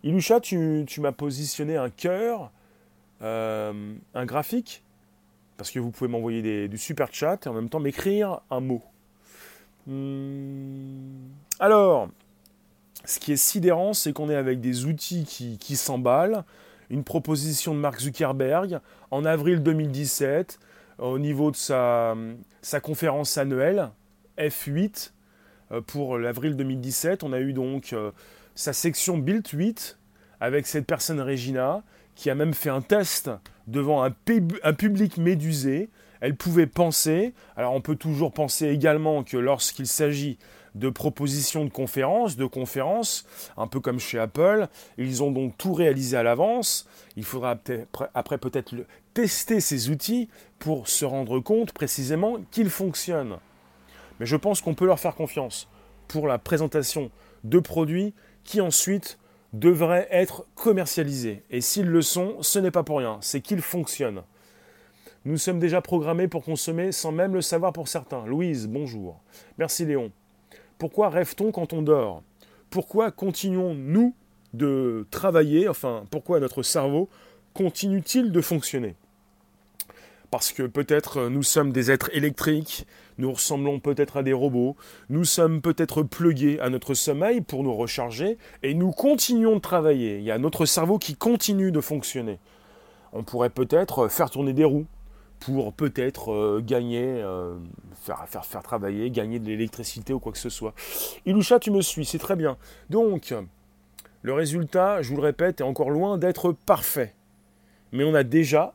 [0.04, 2.52] Iloucha, tu, tu m'as positionné un cœur
[3.24, 4.84] euh, un graphique,
[5.58, 8.84] parce que vous pouvez m'envoyer du super chat et en même temps m'écrire un mot.
[9.88, 11.30] Hmm.
[11.60, 12.10] Alors,
[13.06, 16.44] ce qui est sidérant, c'est qu'on est avec des outils qui, s'emballent.
[16.90, 20.60] Une proposition de Mark Zuckerberg en avril 2017
[21.00, 22.16] au niveau de sa,
[22.62, 23.90] sa conférence annuelle
[24.38, 25.12] F8
[25.72, 27.24] euh, pour l'avril 2017.
[27.24, 28.12] On a eu donc euh,
[28.56, 29.98] sa section Build 8
[30.40, 31.84] avec cette personne Regina
[32.16, 33.30] qui a même fait un test
[33.68, 34.12] devant un,
[34.74, 35.90] public médusé.
[36.22, 40.38] Elle pouvait penser, alors on peut toujours penser également que lorsqu'il s'agit
[40.76, 43.26] de propositions de conférences, de conférences,
[43.58, 46.88] un peu comme chez Apple, ils ont donc tout réalisé à l'avance.
[47.16, 47.60] Il faudra
[48.14, 48.74] après peut-être
[49.14, 53.38] tester ces outils pour se rendre compte précisément qu'ils fonctionnent.
[54.20, 55.68] Mais je pense qu'on peut leur faire confiance
[56.08, 57.12] pour la présentation
[57.44, 59.18] de produits qui ensuite
[59.54, 61.44] devraient être commercialisés.
[61.50, 64.24] Et s'ils le sont, ce n'est pas pour rien, c'est qu'ils fonctionnent.
[65.26, 68.26] Nous sommes déjà programmés pour consommer sans même le savoir pour certains.
[68.26, 69.22] Louise, bonjour.
[69.58, 70.12] Merci Léon.
[70.78, 72.24] Pourquoi rêve-t-on quand on dort?
[72.70, 74.16] Pourquoi continuons-nous
[74.54, 77.08] de travailler Enfin, pourquoi notre cerveau
[77.54, 78.96] continue-t-il de fonctionner?
[80.34, 82.88] Parce que peut-être nous sommes des êtres électriques,
[83.20, 84.76] nous ressemblons peut-être à des robots,
[85.10, 90.18] nous sommes peut-être plugués à notre sommeil pour nous recharger, et nous continuons de travailler.
[90.18, 92.40] Il y a notre cerveau qui continue de fonctionner.
[93.12, 94.88] On pourrait peut-être faire tourner des roues
[95.40, 97.54] pour peut-être euh, gagner, euh,
[98.02, 100.74] faire, faire, faire travailler, gagner de l'électricité ou quoi que ce soit.
[101.28, 102.58] Iloucha, tu me suis, c'est très bien.
[102.90, 103.36] Donc,
[104.24, 107.14] le résultat, je vous le répète, est encore loin d'être parfait.
[107.92, 108.74] Mais on a déjà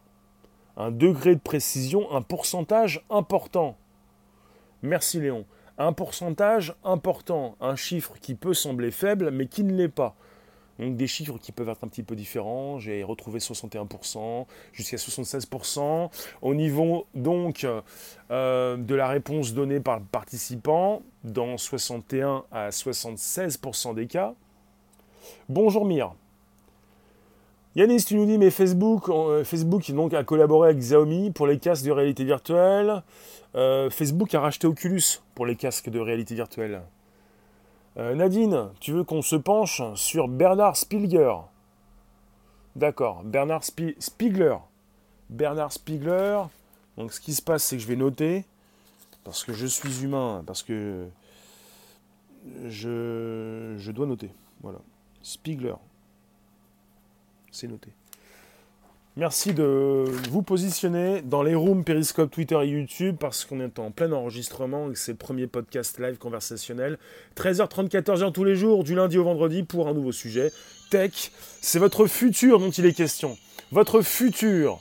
[0.78, 3.76] un degré de précision, un pourcentage important.
[4.82, 5.44] Merci Léon.
[5.76, 10.16] un pourcentage important, un chiffre qui peut sembler faible, mais qui ne l'est pas.
[10.78, 12.78] Donc des chiffres qui peuvent être un petit peu différents.
[12.78, 16.10] J'ai retrouvé 61% jusqu'à 76%.
[16.42, 17.66] Au niveau donc
[18.30, 24.34] euh, de la réponse donnée par le participant, dans 61 à 76% des cas.
[25.48, 26.14] Bonjour Mire.
[27.76, 31.58] Yanis, tu nous dis, mais Facebook, euh, Facebook donc, a collaboré avec Xiaomi pour les
[31.58, 33.02] casques de réalité virtuelle.
[33.54, 36.82] Euh, Facebook a racheté Oculus pour les casques de réalité virtuelle.
[37.98, 41.34] Euh, Nadine, tu veux qu'on se penche sur Bernard Spiegler?
[42.74, 44.56] D'accord, Bernard Spiegler.
[45.28, 46.42] Bernard Spiegler.
[46.96, 48.44] Donc ce qui se passe, c'est que je vais noter,
[49.24, 51.06] parce que je suis humain, parce que
[52.66, 54.30] je, je dois noter.
[54.62, 54.78] Voilà.
[55.22, 55.74] Spiegler.
[57.50, 57.90] C'est noté.
[59.16, 63.90] Merci de vous positionner dans les rooms Periscope, Twitter et YouTube parce qu'on est en
[63.90, 66.98] plein enregistrement et c'est le premier podcast live conversationnel.
[67.36, 70.52] 13h30, 14h tous les jours, du lundi au vendredi pour un nouveau sujet.
[70.90, 73.36] Tech, c'est votre futur dont il est question.
[73.72, 74.78] Votre futur.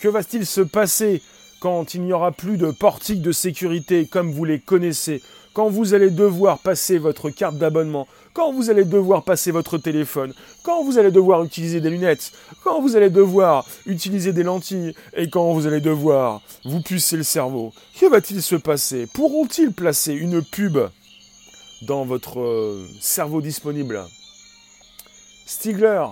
[0.00, 1.22] Que va-t-il se passer
[1.60, 5.22] quand il n'y aura plus de portiques de sécurité comme vous les connaissez?
[5.54, 8.08] Quand vous allez devoir passer votre carte d'abonnement?
[8.36, 12.82] Quand vous allez devoir passer votre téléphone, quand vous allez devoir utiliser des lunettes, quand
[12.82, 17.72] vous allez devoir utiliser des lentilles et quand vous allez devoir vous pucer le cerveau,
[17.98, 19.06] que va-t-il se passer?
[19.14, 20.76] Pourront-ils placer une pub
[21.80, 24.04] dans votre euh, cerveau disponible?
[25.46, 26.04] Stigler,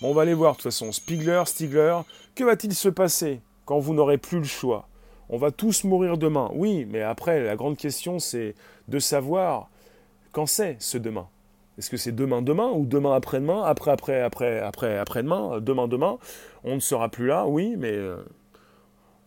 [0.00, 0.90] on va aller voir de toute façon.
[0.90, 1.98] Spiegler, Stigler,
[2.34, 4.88] que va-t-il se passer quand vous n'aurez plus le choix?
[5.28, 6.50] On va tous mourir demain.
[6.54, 8.54] Oui, mais après, la grande question, c'est
[8.88, 9.68] de savoir
[10.32, 11.28] quand c'est ce demain.
[11.78, 15.86] Est-ce que c'est demain, demain ou demain après-demain, après, après, après, après, après-demain, euh, demain,
[15.86, 16.18] demain?
[16.64, 18.16] On ne sera plus là, oui, mais euh,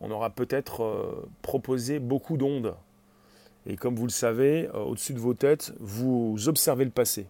[0.02, 2.74] on aura peut-être euh, proposé beaucoup d'ondes.
[3.66, 7.26] Et comme vous le savez, au-dessus de vos têtes, vous observez le passé.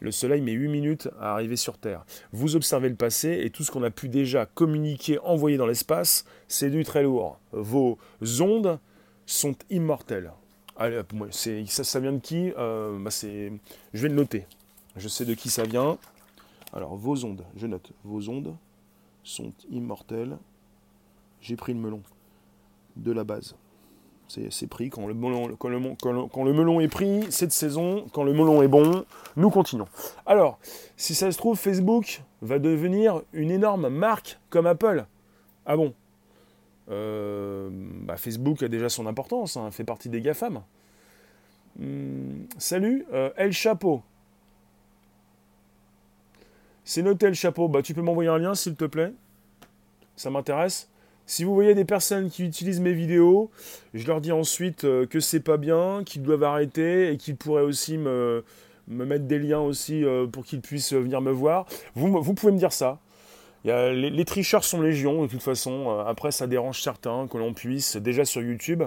[0.00, 2.04] Le Soleil met 8 minutes à arriver sur Terre.
[2.32, 6.24] Vous observez le passé et tout ce qu'on a pu déjà communiquer, envoyer dans l'espace,
[6.48, 7.40] c'est du très lourd.
[7.52, 7.98] Vos
[8.40, 8.78] ondes
[9.26, 10.30] sont immortelles.
[10.78, 12.52] Allez, moi, ça, ça vient de qui?
[12.58, 13.50] Euh, bah, Je
[14.02, 14.46] vais le noter.
[14.96, 15.98] Je sais de qui ça vient.
[16.72, 17.92] Alors, vos ondes, je note.
[18.04, 18.54] Vos ondes
[19.22, 20.36] sont immortelles.
[21.40, 22.02] J'ai pris le melon
[22.96, 23.56] de la base.
[24.28, 24.90] C'est pris.
[24.90, 28.06] Quand le, melon, quand, le, quand le melon est pris, c'est de saison.
[28.12, 29.04] Quand le melon est bon,
[29.36, 29.86] nous continuons.
[30.26, 30.58] Alors,
[30.96, 35.06] si ça se trouve, Facebook va devenir une énorme marque comme Apple.
[35.64, 35.94] Ah bon?
[36.90, 40.62] Euh, bah, Facebook a déjà son importance, hein, fait partie des GAFAM.
[41.80, 44.02] Hum, salut, euh, El Chapeau.
[46.84, 47.68] C'est noté El Chapeau.
[47.68, 49.12] Bah, tu peux m'envoyer un lien s'il te plaît
[50.14, 50.88] Ça m'intéresse.
[51.28, 53.50] Si vous voyez des personnes qui utilisent mes vidéos,
[53.94, 57.62] je leur dis ensuite euh, que c'est pas bien, qu'ils doivent arrêter et qu'ils pourraient
[57.62, 58.44] aussi me,
[58.86, 61.66] mettre des liens aussi pour qu'ils puissent venir me voir.
[61.96, 63.00] Vous pouvez me dire ça
[63.66, 65.90] les, tricheurs sont légion, de toute façon.
[65.90, 68.84] Euh, après, ça dérange certains que l'on puisse, déjà sur YouTube.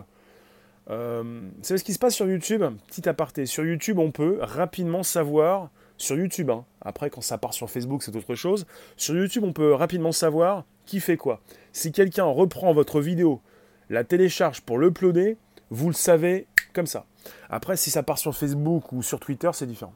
[0.90, 2.64] Euh, vous savez ce qui se passe sur YouTube?
[2.88, 3.46] Petit aparté.
[3.46, 6.66] Sur YouTube, on peut rapidement savoir, sur YouTube, hein.
[6.82, 8.66] après quand ça part sur Facebook, c'est autre chose.
[8.96, 11.42] Sur YouTube, on peut rapidement savoir qui fait quoi.
[11.74, 13.42] Si quelqu'un reprend votre vidéo,
[13.90, 15.38] la télécharge pour l'uploader,
[15.70, 17.06] vous le savez comme ça.
[17.50, 19.94] Après, si ça part sur Facebook ou sur Twitter, c'est différent.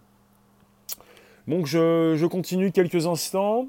[1.48, 3.68] Donc je continue quelques instants.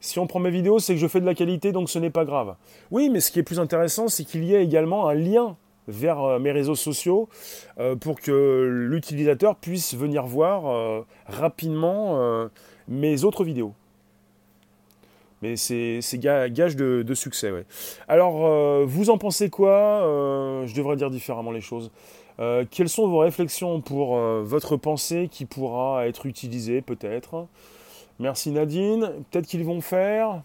[0.00, 2.10] Si on prend mes vidéos, c'est que je fais de la qualité, donc ce n'est
[2.10, 2.56] pas grave.
[2.90, 5.56] Oui, mais ce qui est plus intéressant, c'est qu'il y ait également un lien
[5.88, 7.28] vers euh, mes réseaux sociaux
[7.78, 12.48] euh, pour que l'utilisateur puisse venir voir euh, rapidement
[12.88, 13.74] mes autres vidéos.
[15.42, 17.50] Mais c'est gage de, succès.
[18.08, 20.02] Alors, vous en pensez quoi
[20.66, 21.90] Je devrais dire différemment les choses.
[22.70, 27.46] quelles sont vos réflexions pour votre pensée qui pourra être utilisée peut-être?
[28.20, 29.24] Merci Nadine.
[29.30, 30.42] Peut-être qu'ils vont faire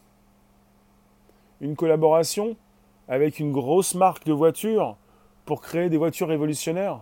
[1.59, 2.55] une collaboration
[3.09, 4.95] avec une grosse marque de voitures
[5.43, 7.01] pour créer des voitures révolutionnaires.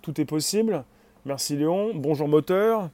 [0.00, 0.84] Tout est possible.
[1.26, 1.92] Merci Léon.
[1.94, 2.88] Bonjour moteur.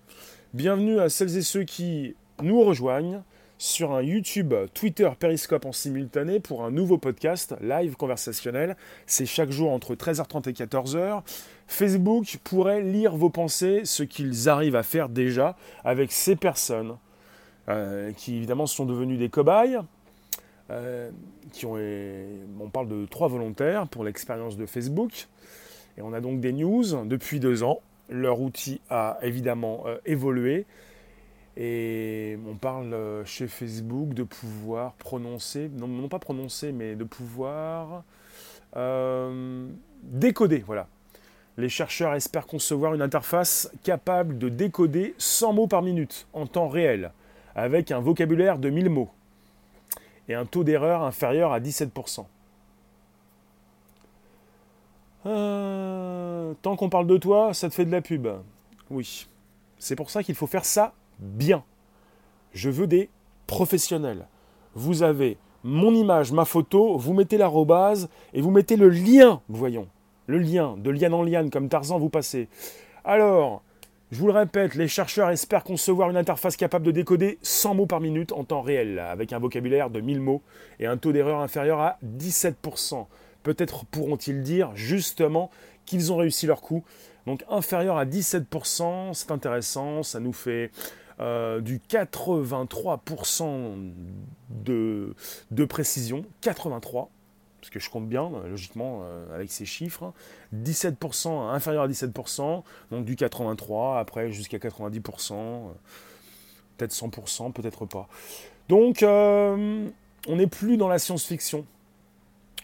[0.53, 3.23] Bienvenue à celles et ceux qui nous rejoignent
[3.57, 8.75] sur un YouTube, Twitter, Periscope en simultané pour un nouveau podcast live conversationnel.
[9.07, 11.23] C'est chaque jour entre 13h30 et 14h.
[11.71, 16.97] Facebook pourrait lire vos pensées, ce qu'ils arrivent à faire déjà avec ces personnes
[17.69, 19.79] euh, qui évidemment sont devenues des cobayes.
[20.71, 21.11] Euh,
[21.53, 21.79] qui ont,
[22.61, 25.29] on parle de trois volontaires pour l'expérience de Facebook.
[25.97, 27.81] Et on a donc des news depuis deux ans.
[28.09, 30.67] Leur outil a évidemment euh, évolué.
[31.57, 38.03] Et on parle chez Facebook de pouvoir prononcer, non, pas prononcer, mais de pouvoir
[40.03, 40.89] décoder, voilà.
[41.57, 46.69] Les chercheurs espèrent concevoir une interface capable de décoder 100 mots par minute en temps
[46.69, 47.13] réel,
[47.55, 49.11] avec un vocabulaire de 1000 mots
[50.29, 52.25] et un taux d'erreur inférieur à 17%.
[55.27, 58.29] Euh, tant qu'on parle de toi, ça te fait de la pub.
[58.91, 59.27] Oui.
[59.79, 61.65] C'est pour ça qu'il faut faire ça bien.
[62.53, 63.11] Je veux des
[63.47, 64.27] professionnels.
[64.75, 69.89] Vous avez mon image, ma photo, vous mettez l'arrobase et vous mettez le lien, voyons.
[70.31, 72.47] Le lien, de lien en lien, comme Tarzan, vous passez.
[73.05, 73.65] Alors,
[74.13, 77.87] je vous le répète, les chercheurs espèrent concevoir une interface capable de décoder 100 mots
[77.87, 80.41] par minute en temps réel, avec un vocabulaire de 1000 mots
[80.79, 83.07] et un taux d'erreur inférieur à 17%.
[83.43, 85.51] Peut-être pourront-ils dire justement
[85.85, 86.85] qu'ils ont réussi leur coup.
[87.27, 90.71] Donc inférieur à 17%, c'est intéressant, ça nous fait
[91.19, 93.93] euh, du 83%
[94.49, 95.13] de,
[95.51, 96.25] de, précision.
[96.41, 97.11] 83,
[97.61, 100.13] parce que je compte bien, logiquement, euh, avec ces chiffres.
[100.55, 105.73] 17%, inférieur à 17%, donc du 83, après jusqu'à 90%, euh,
[106.77, 108.09] peut-être 100%, peut-être pas.
[108.69, 111.67] Donc, on n'est plus dans la science-fiction.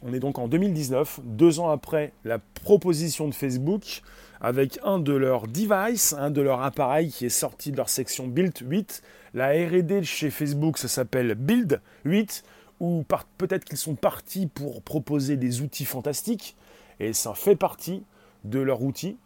[0.02, 4.02] On est donc en 2019, deux ans après la proposition de Facebook,
[4.40, 8.26] avec un de leurs devices, un de leurs appareils qui est sorti de leur section
[8.26, 9.02] Build 8.
[9.34, 12.44] La RD chez Facebook, ça s'appelle Build 8,
[12.80, 13.04] ou
[13.38, 16.56] peut-être qu'ils sont partis pour proposer des outils fantastiques,
[17.00, 18.02] et ça fait partie
[18.44, 19.16] de leur outil.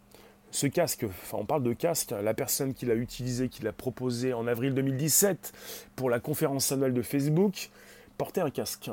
[0.53, 4.32] Ce casque, enfin on parle de casque, la personne qui l'a utilisé, qui l'a proposé
[4.32, 5.53] en avril 2017
[5.94, 7.70] pour la conférence annuelle de Facebook,
[8.18, 8.90] portait un casque.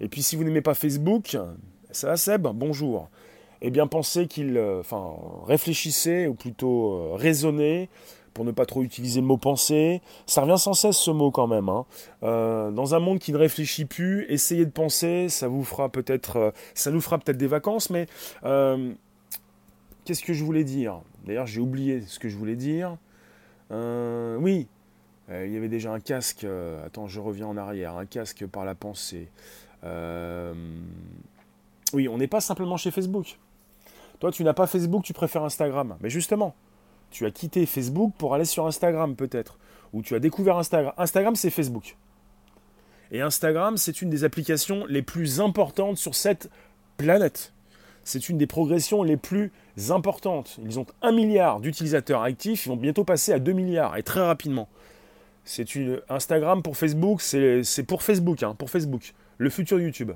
[0.00, 1.38] Et puis si vous n'aimez pas Facebook,
[1.90, 3.08] ça va Seb, bonjour.
[3.62, 5.14] Eh bien pensez qu'il, euh, enfin
[5.46, 7.88] réfléchissez ou plutôt euh, raisonnez
[8.36, 10.02] pour ne pas trop utiliser le mot penser.
[10.26, 11.70] Ça revient sans cesse ce mot quand même.
[11.70, 11.86] Hein.
[12.22, 16.52] Euh, dans un monde qui ne réfléchit plus, essayez de penser, ça vous fera peut-être,
[16.74, 18.06] ça nous fera peut-être des vacances, mais
[20.04, 21.00] qu'est-ce que je voulais dire?
[21.24, 22.98] D'ailleurs, j'ai oublié ce que je voulais dire.
[23.70, 24.68] oui,
[25.30, 26.46] il y avait déjà un casque.
[26.84, 27.96] attends, je reviens en arrière.
[27.96, 29.28] Un casque par la pensée.
[29.86, 30.52] Euh,
[31.92, 33.38] oui, on n'est pas simplement chez Facebook.
[34.18, 35.96] Toi, tu n'as pas Facebook, tu préfères Instagram.
[36.00, 36.54] Mais justement,
[37.16, 39.58] tu as quitté Facebook pour aller sur Instagram peut-être.
[39.94, 40.92] Ou tu as découvert Instagram.
[40.98, 41.96] Instagram, c'est Facebook.
[43.10, 46.50] Et Instagram, c'est une des applications les plus importantes sur cette
[46.98, 47.54] planète.
[48.04, 49.50] C'est une des progressions les plus
[49.88, 50.58] importantes.
[50.62, 54.20] Ils ont un milliard d'utilisateurs actifs, ils vont bientôt passer à 2 milliards, et très
[54.20, 54.68] rapidement.
[55.44, 60.12] C'est une Instagram pour Facebook, c'est pour Facebook, hein, pour Facebook le futur YouTube.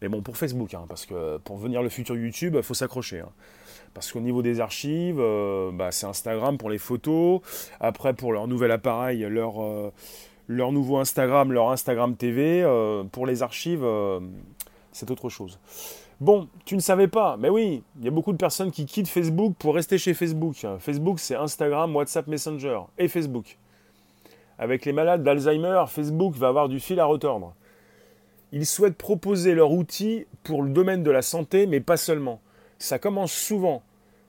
[0.00, 3.20] Mais bon, pour Facebook, hein, parce que pour venir le futur YouTube, il faut s'accrocher.
[3.20, 3.30] Hein.
[3.94, 7.40] Parce qu'au niveau des archives, euh, bah, c'est Instagram pour les photos.
[7.80, 9.92] Après, pour leur nouvel appareil, leur, euh,
[10.46, 12.62] leur nouveau Instagram, leur Instagram TV.
[12.62, 13.84] Euh, pour les archives,
[14.92, 15.58] c'est autre chose.
[16.20, 19.08] Bon, tu ne savais pas, mais oui, il y a beaucoup de personnes qui quittent
[19.08, 20.66] Facebook pour rester chez Facebook.
[20.80, 23.56] Facebook, c'est Instagram, WhatsApp, Messenger et Facebook.
[24.58, 27.54] Avec les malades d'Alzheimer, Facebook va avoir du fil à retordre.
[28.52, 32.40] Ils souhaitent proposer leur outil pour le domaine de la santé, mais pas seulement.
[32.78, 33.82] Ça commence souvent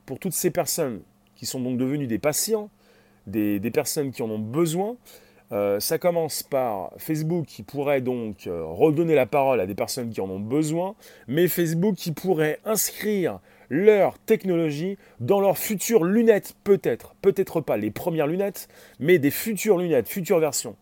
[0.05, 1.01] pour toutes ces personnes
[1.35, 2.69] qui sont donc devenues des patients,
[3.27, 4.97] des, personnes qui en ont besoin.
[5.51, 10.09] Euh, ça commence par Facebook qui pourrait donc euh, redonner la parole à des personnes
[10.09, 10.95] qui en ont besoin,
[11.27, 13.39] mais Facebook qui pourrait inscrire
[13.69, 18.67] leur technologie dans leurs futures lunettes, peut-être, peut-être pas les premières lunettes,
[18.99, 20.75] mais des futures lunettes, futures versions.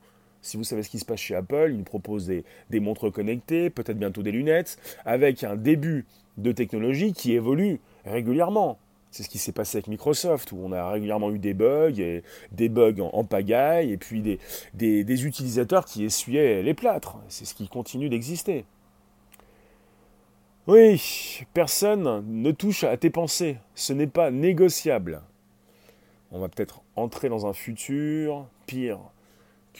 [0.48, 3.70] Si vous savez ce qui se passe chez Apple, ils nous proposent des, montres connectées,
[3.70, 6.06] peut-être bientôt des lunettes, avec un début
[6.38, 8.80] de technologie qui évolue régulièrement.
[9.12, 12.22] C'est ce qui s'est passé avec Microsoft, où on a régulièrement eu des bugs,
[12.54, 17.18] des bugs en, pagaille, et puis des, utilisateurs qui essuyaient les plâtres.
[17.28, 18.64] C'est ce qui continue d'exister.
[20.66, 23.58] Oui, personne ne touche à tes pensées.
[23.76, 25.24] Ce n'est pas négociable.
[26.32, 29.00] On va peut-être entrer dans un futur pire,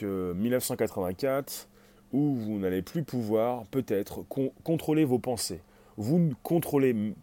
[0.02, 1.68] 1984
[2.12, 4.24] où vous n'allez plus pouvoir peut-être
[4.64, 5.60] contrôler vos pensées.
[5.96, 7.14] Vous ne contrôlez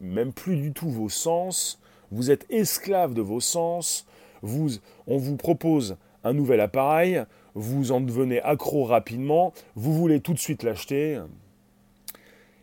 [0.00, 4.06] même plus du tout vos sens, vous êtes esclave de vos sens,
[4.42, 4.70] vous,
[5.06, 7.22] on vous propose un nouvel appareil,
[7.54, 11.22] vous en devenez accro rapidement, vous voulez tout de suite l'acheter.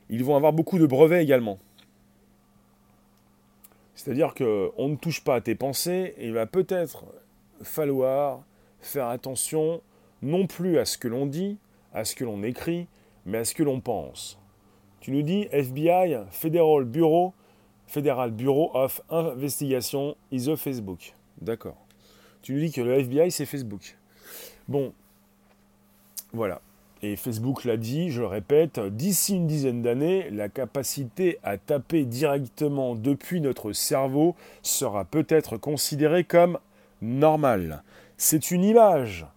[0.09, 1.59] Ils vont avoir beaucoup de brevets également.
[3.95, 7.05] C'est-à-dire qu'on ne touche pas à tes pensées, il va peut-être
[7.61, 8.43] falloir
[8.85, 9.81] faire attention
[10.21, 11.57] non plus à ce que l'on dit,
[11.93, 12.87] à ce que l'on écrit,
[13.25, 14.39] mais à ce que l'on pense.
[14.99, 17.33] Tu nous dis FBI, Federal Bureau,
[17.87, 21.13] Federal Bureau of Investigation is a Facebook.
[21.41, 21.77] D'accord.
[22.41, 23.97] Tu nous dis que le FBI c'est Facebook.
[24.67, 24.93] Bon,
[26.31, 26.61] voilà.
[27.01, 32.95] et Facebook l'a dit, je répète, d'ici une dizaine d'années, la capacité à taper directement
[32.95, 36.59] depuis notre cerveau sera peut-être considérée comme
[37.01, 37.83] normale.
[38.25, 39.27] C'est une image,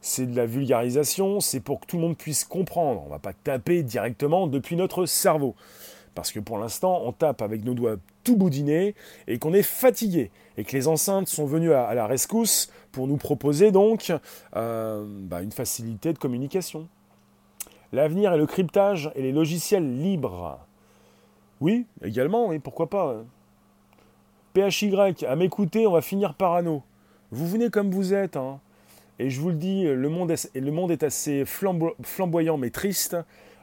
[0.00, 3.02] c'est de la vulgarisation, c'est pour que tout le monde puisse comprendre.
[3.02, 5.54] On ne va pas taper directement depuis notre cerveau.
[6.16, 8.96] Parce que pour l'instant, on tape avec nos doigts tout boudinés
[9.28, 10.32] et qu'on est fatigué.
[10.56, 14.12] Et que les enceintes sont venues à, la rescousse pour nous proposer donc
[14.56, 16.88] euh, bah, une facilité de communication.
[17.92, 20.58] L'avenir est le cryptage et les logiciels libres.
[21.60, 23.22] Oui, également, oui, pourquoi pas.
[24.52, 24.92] PHY,
[25.28, 26.82] à m'écouter, on va finir parano.
[27.30, 28.60] Vous venez comme vous êtes, hein.
[29.18, 33.16] Et je vous le dis, le monde est, assez flamboyant mais triste.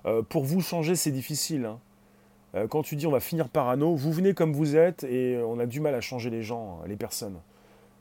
[0.06, 1.66] Euh, pour vous changer, c'est difficile.
[1.66, 1.80] Hein.
[2.56, 5.60] Euh, quand tu dis on va finir parano, vous venez comme vous êtes et on
[5.60, 7.40] a du mal à changer les gens, les personnes.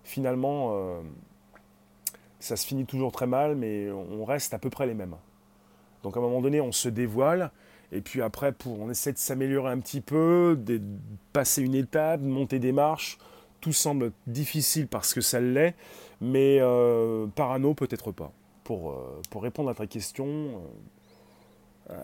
[0.05, 1.01] Finalement, euh,
[2.41, 5.17] ça se finit toujours très mal, mais on reste à peu près les mêmes.
[6.03, 7.53] Donc à un moment donné, on se dévoile,
[7.93, 10.81] et puis après, on essaie de s'améliorer un petit peu, de
[11.33, 13.19] passer une étape, de monter des marches.
[13.63, 15.77] Tout semble difficile parce que ça l'est,
[16.21, 18.33] mais euh, parano peut-être pas.
[18.65, 20.61] Pour, euh, pour, répondre à ta question,
[21.91, 21.95] euh,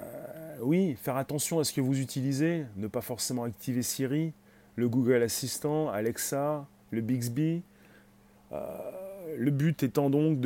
[0.62, 4.32] oui, faire attention à ce que vous utilisez, ne pas forcément activer Siri,
[4.76, 7.62] le Google Assistant, Alexa, le Bixby.
[8.52, 10.38] le but étant donc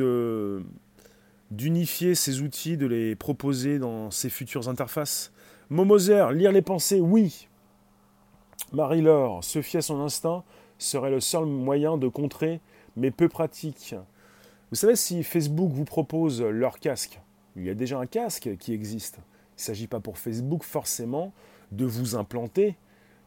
[1.51, 5.31] d'unifier ces outils, de les proposer dans ces futures interfaces.
[5.69, 7.47] Momoser, lire les pensées, oui.
[8.71, 10.43] Marie-Laure, se fier à son instinct
[10.77, 12.59] serait le seul moyen de contrer,
[12.95, 13.95] mais peu pratique.
[14.69, 17.19] Vous savez, si Facebook vous propose leur casque,
[17.55, 19.17] il y a déjà un casque qui existe.
[19.17, 21.31] Il ne s'agit pas pour Facebook forcément
[21.71, 22.75] de vous implanter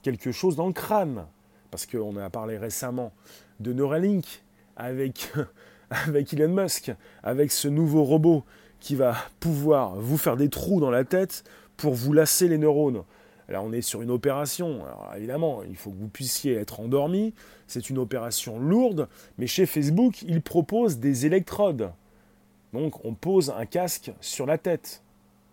[0.02, 1.26] quelque chose dans le crâne.
[1.70, 3.12] Parce qu'on a parlé récemment
[3.60, 4.42] de Neuralink
[4.76, 5.32] avec
[5.90, 6.92] avec Elon Musk,
[7.22, 8.44] avec ce nouveau robot
[8.80, 11.44] qui va pouvoir vous faire des trous dans la tête
[11.76, 13.02] pour vous lasser les neurones.
[13.48, 14.84] Là, on est sur une opération.
[14.84, 17.32] Alors, évidemment, il faut que vous puissiez être endormi.
[17.66, 21.92] C'est une opération lourde, mais chez Facebook, ils proposent des électrodes.
[22.72, 25.02] Donc, on pose un casque sur la tête.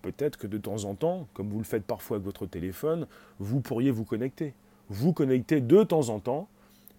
[0.01, 3.07] Peut-être que de temps en temps, comme vous le faites parfois avec votre téléphone,
[3.39, 4.53] vous pourriez vous connecter.
[4.89, 6.47] Vous connecter de temps en temps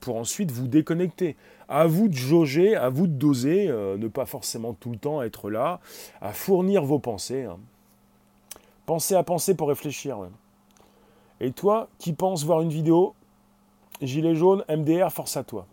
[0.01, 1.37] pour ensuite vous déconnecter.
[1.69, 5.23] À vous de jauger, à vous de doser, euh, ne pas forcément tout le temps
[5.23, 5.81] être là,
[6.21, 7.45] à fournir vos pensées.
[7.45, 7.59] Hein.
[8.87, 10.19] Pensez à penser pour réfléchir.
[11.45, 13.13] Et toi, qui penses voir une vidéo,
[14.01, 15.67] gilet jaune, MDR, force à toi.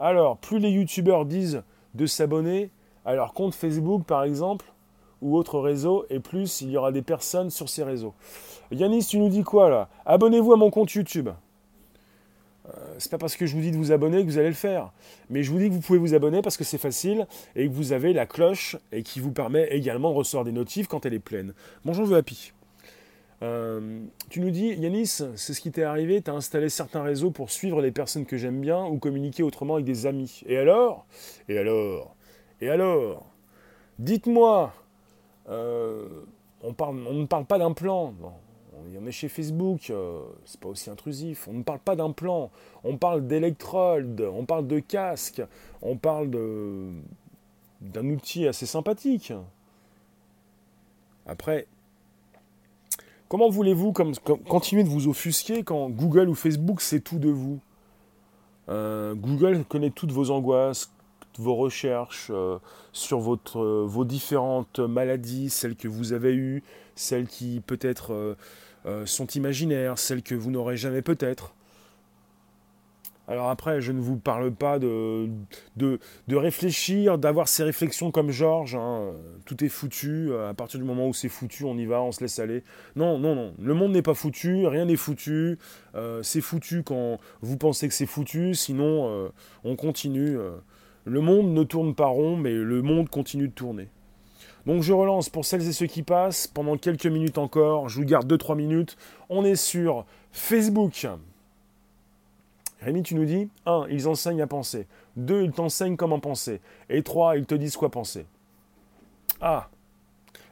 [0.00, 1.62] Alors, plus les youtubeurs disent
[1.94, 2.70] de s'abonner
[3.04, 4.66] à leur compte Facebook, par exemple,
[5.22, 8.14] ou autre réseau, et plus il y aura des personnes sur ces réseaux.
[8.72, 9.88] Yanis, tu nous dis quoi là?
[10.06, 11.28] Abonnez-vous à mon compte YouTube.
[12.66, 14.54] Euh, c'est pas parce que je vous dis de vous abonner que vous allez le
[14.54, 14.90] faire.
[15.28, 17.72] Mais je vous dis que vous pouvez vous abonner parce que c'est facile et que
[17.72, 21.14] vous avez la cloche et qui vous permet également de recevoir des notifs quand elle
[21.14, 21.54] est pleine.
[21.84, 22.52] Bonjour The Happy.
[23.42, 27.30] Euh, tu nous dis, Yanis, c'est ce qui t'est arrivé, tu as installé certains réseaux
[27.30, 30.42] pour suivre les personnes que j'aime bien ou communiquer autrement avec des amis.
[30.46, 31.06] Et alors?
[31.48, 32.14] Et alors?
[32.60, 33.26] Et alors?
[33.98, 34.74] Dites-moi,
[35.48, 36.08] euh,
[36.62, 38.14] on, ne parle pas d'un plan.
[38.98, 41.48] On est chez Facebook, euh, c'est pas aussi intrusif.
[41.48, 42.50] On ne parle pas d'un plan,
[42.84, 45.42] on parle d'électrodes, on parle de casque,
[45.82, 46.30] on parle
[47.80, 49.32] d'un outil assez sympathique.
[51.26, 51.66] Après,
[53.30, 53.94] comment voulez-vous
[54.48, 57.60] continuer de vous offusquer quand Google ou Facebook sait tout de vous?
[58.68, 60.92] Euh, Google connaît toutes vos angoisses,
[61.38, 62.58] vos recherches euh,
[62.92, 66.62] sur votre, vos différentes maladies, celles que vous avez eues,
[66.96, 68.36] celles qui peut-être
[68.84, 71.54] euh, sont imaginaires, celles que vous n'aurez jamais peut-être.
[73.30, 75.28] Alors après, je ne vous parle pas de,
[76.28, 79.12] réfléchir, d'avoir ces réflexions comme Georges, hein.
[79.46, 82.22] tout est foutu, à partir du moment où c'est foutu, on y va, on se
[82.22, 82.64] laisse aller.
[82.96, 85.58] Non, non, non, le monde n'est pas foutu, rien n'est foutu,
[85.94, 89.28] euh, c'est foutu quand vous pensez que c'est foutu, sinon euh,
[89.62, 90.36] on continue.
[91.04, 93.90] le monde ne tourne pas rond, mais le monde continue de tourner.
[94.66, 97.88] Donc je relance pour celles et ceux qui passent pendant quelques minutes encore.
[97.88, 98.96] Je vous garde 2-3 minutes.
[99.28, 101.06] On est sur Facebook.
[102.80, 103.86] Rémi, tu nous dis 1.
[103.90, 104.86] Ils enseignent à penser.
[105.16, 105.42] 2.
[105.42, 106.60] Ils t'enseignent comment penser.
[106.88, 107.36] Et 3.
[107.36, 108.26] Ils te disent quoi penser.
[109.40, 109.68] Ah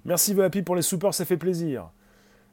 [0.05, 1.91] Merci VAPI pour les soupers, ça fait plaisir.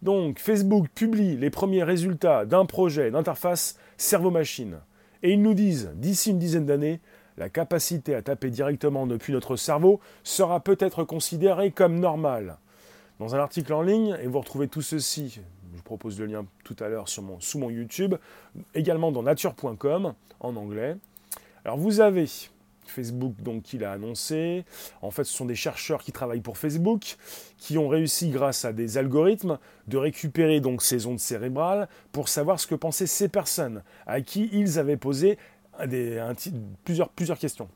[0.01, 4.79] Donc, Facebook publie les premiers résultats d'un projet d'interface cerveau-machine.
[5.23, 6.99] Et ils nous disent, d'ici une dizaine d'années,
[7.37, 12.57] la capacité à taper directement depuis notre cerveau sera peut-être considérée comme normale.
[13.19, 15.39] Dans un article en ligne, et vous retrouvez tout ceci,
[15.75, 18.15] je vous propose le lien tout à l'heure mon, sous mon YouTube,
[18.73, 20.95] également dans nature.com en anglais.
[21.65, 22.25] Alors vous avez
[22.87, 24.63] Facebook donc qu'il a annoncé.
[25.01, 27.17] En fait, ce sont des chercheurs qui travaillent pour Facebook,
[27.57, 32.59] qui ont réussi grâce à des algorithmes de récupérer donc ces ondes cérébrales pour savoir
[32.59, 35.37] ce que pensaient ces personnes à qui ils avaient posé
[36.85, 37.67] plusieurs, plusieurs questions.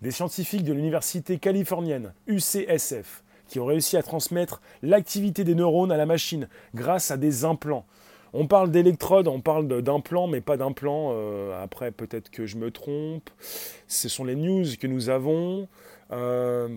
[0.00, 5.96] Des scientifiques de l'université californienne UCSF qui ont réussi à transmettre l'activité des neurones à
[5.96, 7.86] la machine grâce à des implants.
[8.32, 11.10] On parle d'électrodes, on parle d'implants, mais pas d'implants.
[11.12, 13.30] Euh, après, peut-être que je me trompe.
[13.86, 15.66] Ce sont les news que nous avons.
[16.10, 16.68] Euh,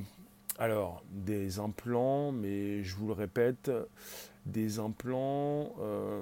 [0.57, 3.69] alors, des implants, mais je vous le répète,
[4.45, 5.73] des implants.
[5.81, 6.21] Euh,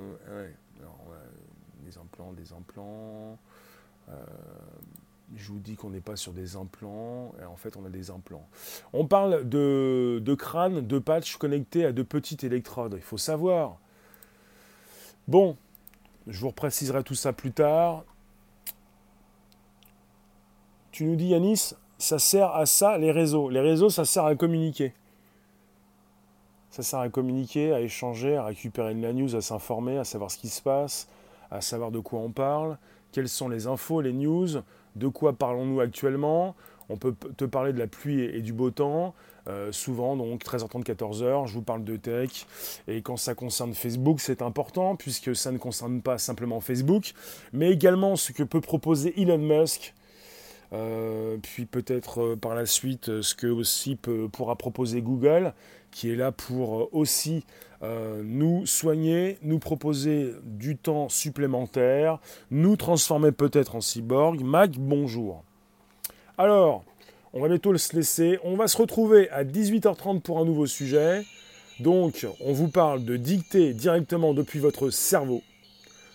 [1.85, 3.37] des implants, des implants.
[5.39, 8.47] Je vous dis qu'on n'est pas sur des implants, en fait on a des implants.
[8.93, 12.95] On parle de, de crânes, de patchs connectés à de petites électrodes.
[12.97, 13.77] Il faut savoir
[15.29, 15.55] Bon,
[16.25, 18.03] je vous repréciserai tout ça plus tard.
[20.91, 23.47] Tu nous dis, Yanis, ça sert à ça, les réseaux.
[23.49, 24.91] Les réseaux, ça sert à communiquer.
[26.71, 30.31] Ça sert à communiquer, à échanger, à récupérer de la news, à s'informer, à savoir
[30.31, 31.07] ce qui se passe,
[31.51, 32.79] à savoir de quoi on parle,
[33.11, 34.47] quelles sont les infos, les news,
[34.99, 36.55] de quoi parlons-nous actuellement?
[36.89, 39.13] On peut te parler de la pluie et du beau temps,
[39.47, 42.45] euh, souvent, donc 13h30, 14h, je vous parle de tech.
[42.87, 47.13] Et quand ça concerne Facebook, c'est important puisque ça ne concerne pas simplement Facebook,
[47.53, 49.93] mais également ce que peut proposer Elon Musk.
[50.71, 53.97] Euh, puis peut-être euh, par la suite ce que aussi
[54.31, 55.53] pourra proposer Google,
[55.91, 57.45] qui est là pour aussi
[57.81, 62.19] nous soigner, nous proposer du temps supplémentaire,
[62.51, 64.41] nous transformer peut-être en cyborg.
[64.41, 65.45] Mac, bonjour.
[66.37, 66.83] Alors,
[67.31, 68.39] on va bientôt se laisser.
[68.43, 71.23] On va se retrouver à 18h30 pour un nouveau sujet.
[71.79, 75.41] Donc, on vous parle de dicter directement depuis votre cerveau,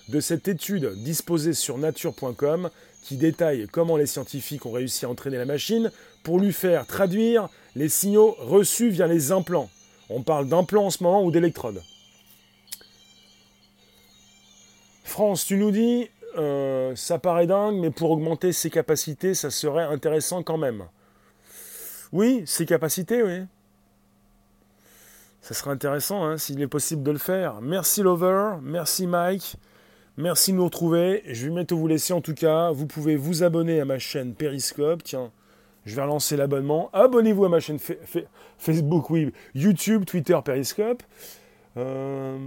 [0.09, 2.69] de cette étude disposée sur nature.com
[3.05, 5.93] qui détaille comment les scientifiques ont réussi à entraîner la machine
[6.23, 9.69] pour lui faire traduire les signaux reçus via les implants.
[10.09, 11.83] On parle d'implants en ce moment ou d'électrodes.
[15.05, 19.85] France, tu nous dis, euh, ça paraît dingue, mais pour augmenter ses capacités, ça serait
[19.85, 20.85] intéressant quand même.
[22.11, 23.43] Oui, ses capacités, oui.
[25.43, 27.61] Ça serait intéressant hein, s'il est possible de le faire.
[27.61, 29.57] Merci Lover, merci Mike,
[30.17, 31.23] merci de nous retrouver.
[31.27, 32.71] Je vais bientôt vous laisser en tout cas.
[32.71, 35.03] Vous pouvez vous abonner à ma chaîne Periscope.
[35.03, 35.31] Tiens,
[35.85, 36.91] je vais relancer l'abonnement.
[36.93, 37.79] Abonnez-vous à ma chaîne
[38.59, 41.03] Facebook, oui, YouTube, Twitter, Periscope.
[41.77, 42.39] Euh,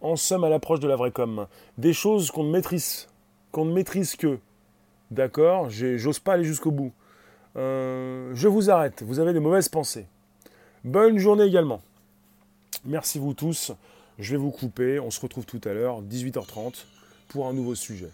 [0.00, 1.46] en somme, à l'approche de la vraie com.
[1.78, 3.08] Des choses qu'on ne maîtrise,
[3.50, 4.38] qu'on ne maîtrise que.
[5.10, 5.68] D'accord?
[5.70, 6.92] J'ose pas aller jusqu'au bout.
[7.56, 10.06] Euh, je vous arrête, vous avez des mauvaises pensées.
[10.84, 11.82] Bonne journée également.
[12.84, 13.72] Merci vous tous.
[14.18, 14.98] Je vais vous couper.
[15.00, 16.84] On se retrouve tout à l'heure, 18h30,
[17.28, 18.10] pour un nouveau sujet.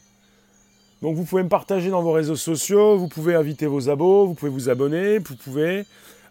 [1.03, 4.35] Donc vous pouvez me partager dans vos réseaux sociaux, vous pouvez inviter vos abos, vous
[4.35, 5.85] pouvez vous abonner, vous pouvez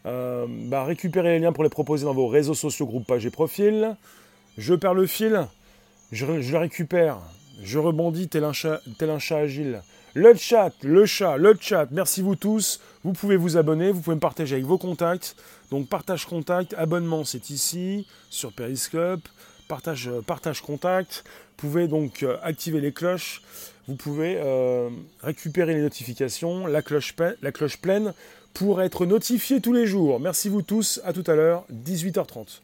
[0.05, 3.29] euh, bah, récupérer les liens pour les proposer dans vos réseaux sociaux, groupes, pages et
[3.29, 3.95] profils.
[4.57, 5.47] Je perds le fil,
[6.11, 7.19] je, le récupère,
[7.63, 8.51] je rebondis tel un
[8.97, 9.81] tel un chat agile.
[10.13, 12.81] Le chat, le chat, le chat, merci vous tous.
[13.03, 15.35] Vous pouvez vous abonner, vous pouvez me partager avec vos contacts.
[15.69, 19.21] Donc partage contact, abonnement c'est ici, sur Periscope.
[19.67, 21.23] Partage, euh, partage contact.
[21.25, 23.41] Vous pouvez donc euh, activer les cloches.
[23.87, 24.89] Vous pouvez euh,
[25.21, 28.13] récupérer les notifications, la cloche, pleine,
[28.53, 30.19] pour être notifié tous les jours.
[30.19, 32.59] Merci vous tous, à tout à l'heure, 18h30.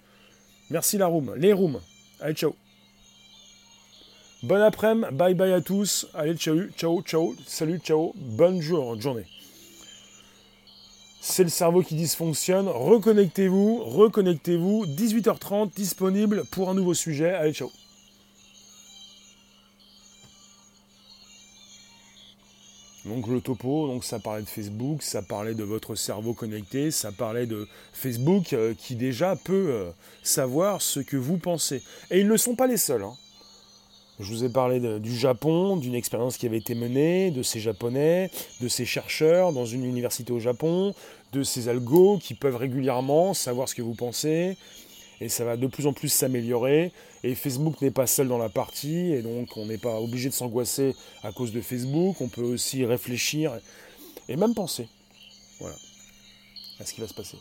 [0.70, 1.80] Merci la room, les rooms.
[2.20, 2.56] Allez, ciao.
[4.44, 6.08] Bon après-midi, bye bye à tous.
[6.14, 9.26] Allez, ciao, ciao, ciao, salut, ciao, bonne journée.
[11.26, 12.68] C'est le cerveau qui dysfonctionne.
[12.68, 14.86] Reconnectez-vous, reconnectez-vous.
[14.88, 17.32] 18h30, disponible pour un nouveau sujet.
[17.32, 17.72] Allez, ciao.
[23.06, 27.46] Donc le topo, ça parlait de Facebook, ça parlait de votre cerveau connecté, ça parlait
[27.46, 29.92] de Facebook euh, qui déjà peut euh,
[30.24, 31.84] savoir ce que vous pensez.
[32.12, 33.04] Et ils ne sont pas les seuls.
[33.04, 33.16] Hein.
[34.20, 38.30] Je vous ai parlé du Japon, d'une expérience qui avait été menée, de ces Japonais,
[38.62, 40.94] de ces chercheurs dans une université au Japon,
[41.32, 44.56] de ces algos qui peuvent régulièrement savoir ce que vous pensez.
[45.20, 46.92] Et ça va de plus en plus s'améliorer.
[47.24, 49.12] Et Facebook n'est pas seul dans la partie.
[49.14, 52.22] Et donc on n'est pas obligé de s'angoisser à cause de Facebook.
[52.22, 53.58] On peut aussi réfléchir
[54.30, 54.88] et même penser.
[55.60, 55.76] Voilà.
[56.80, 57.38] À ce qui va se passer.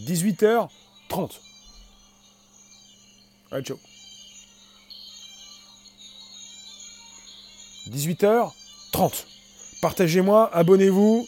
[0.00, 1.30] 18h30.
[3.52, 3.78] Allez, ciao.
[7.90, 9.24] 18h30.
[9.82, 11.26] Partagez-moi, abonnez-vous,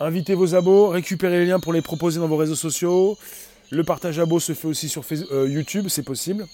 [0.00, 3.18] invitez vos abos, récupérez les liens pour les proposer dans vos réseaux sociaux.
[3.70, 6.46] Le partage abo se fait aussi sur euh, YouTube, c'est possible.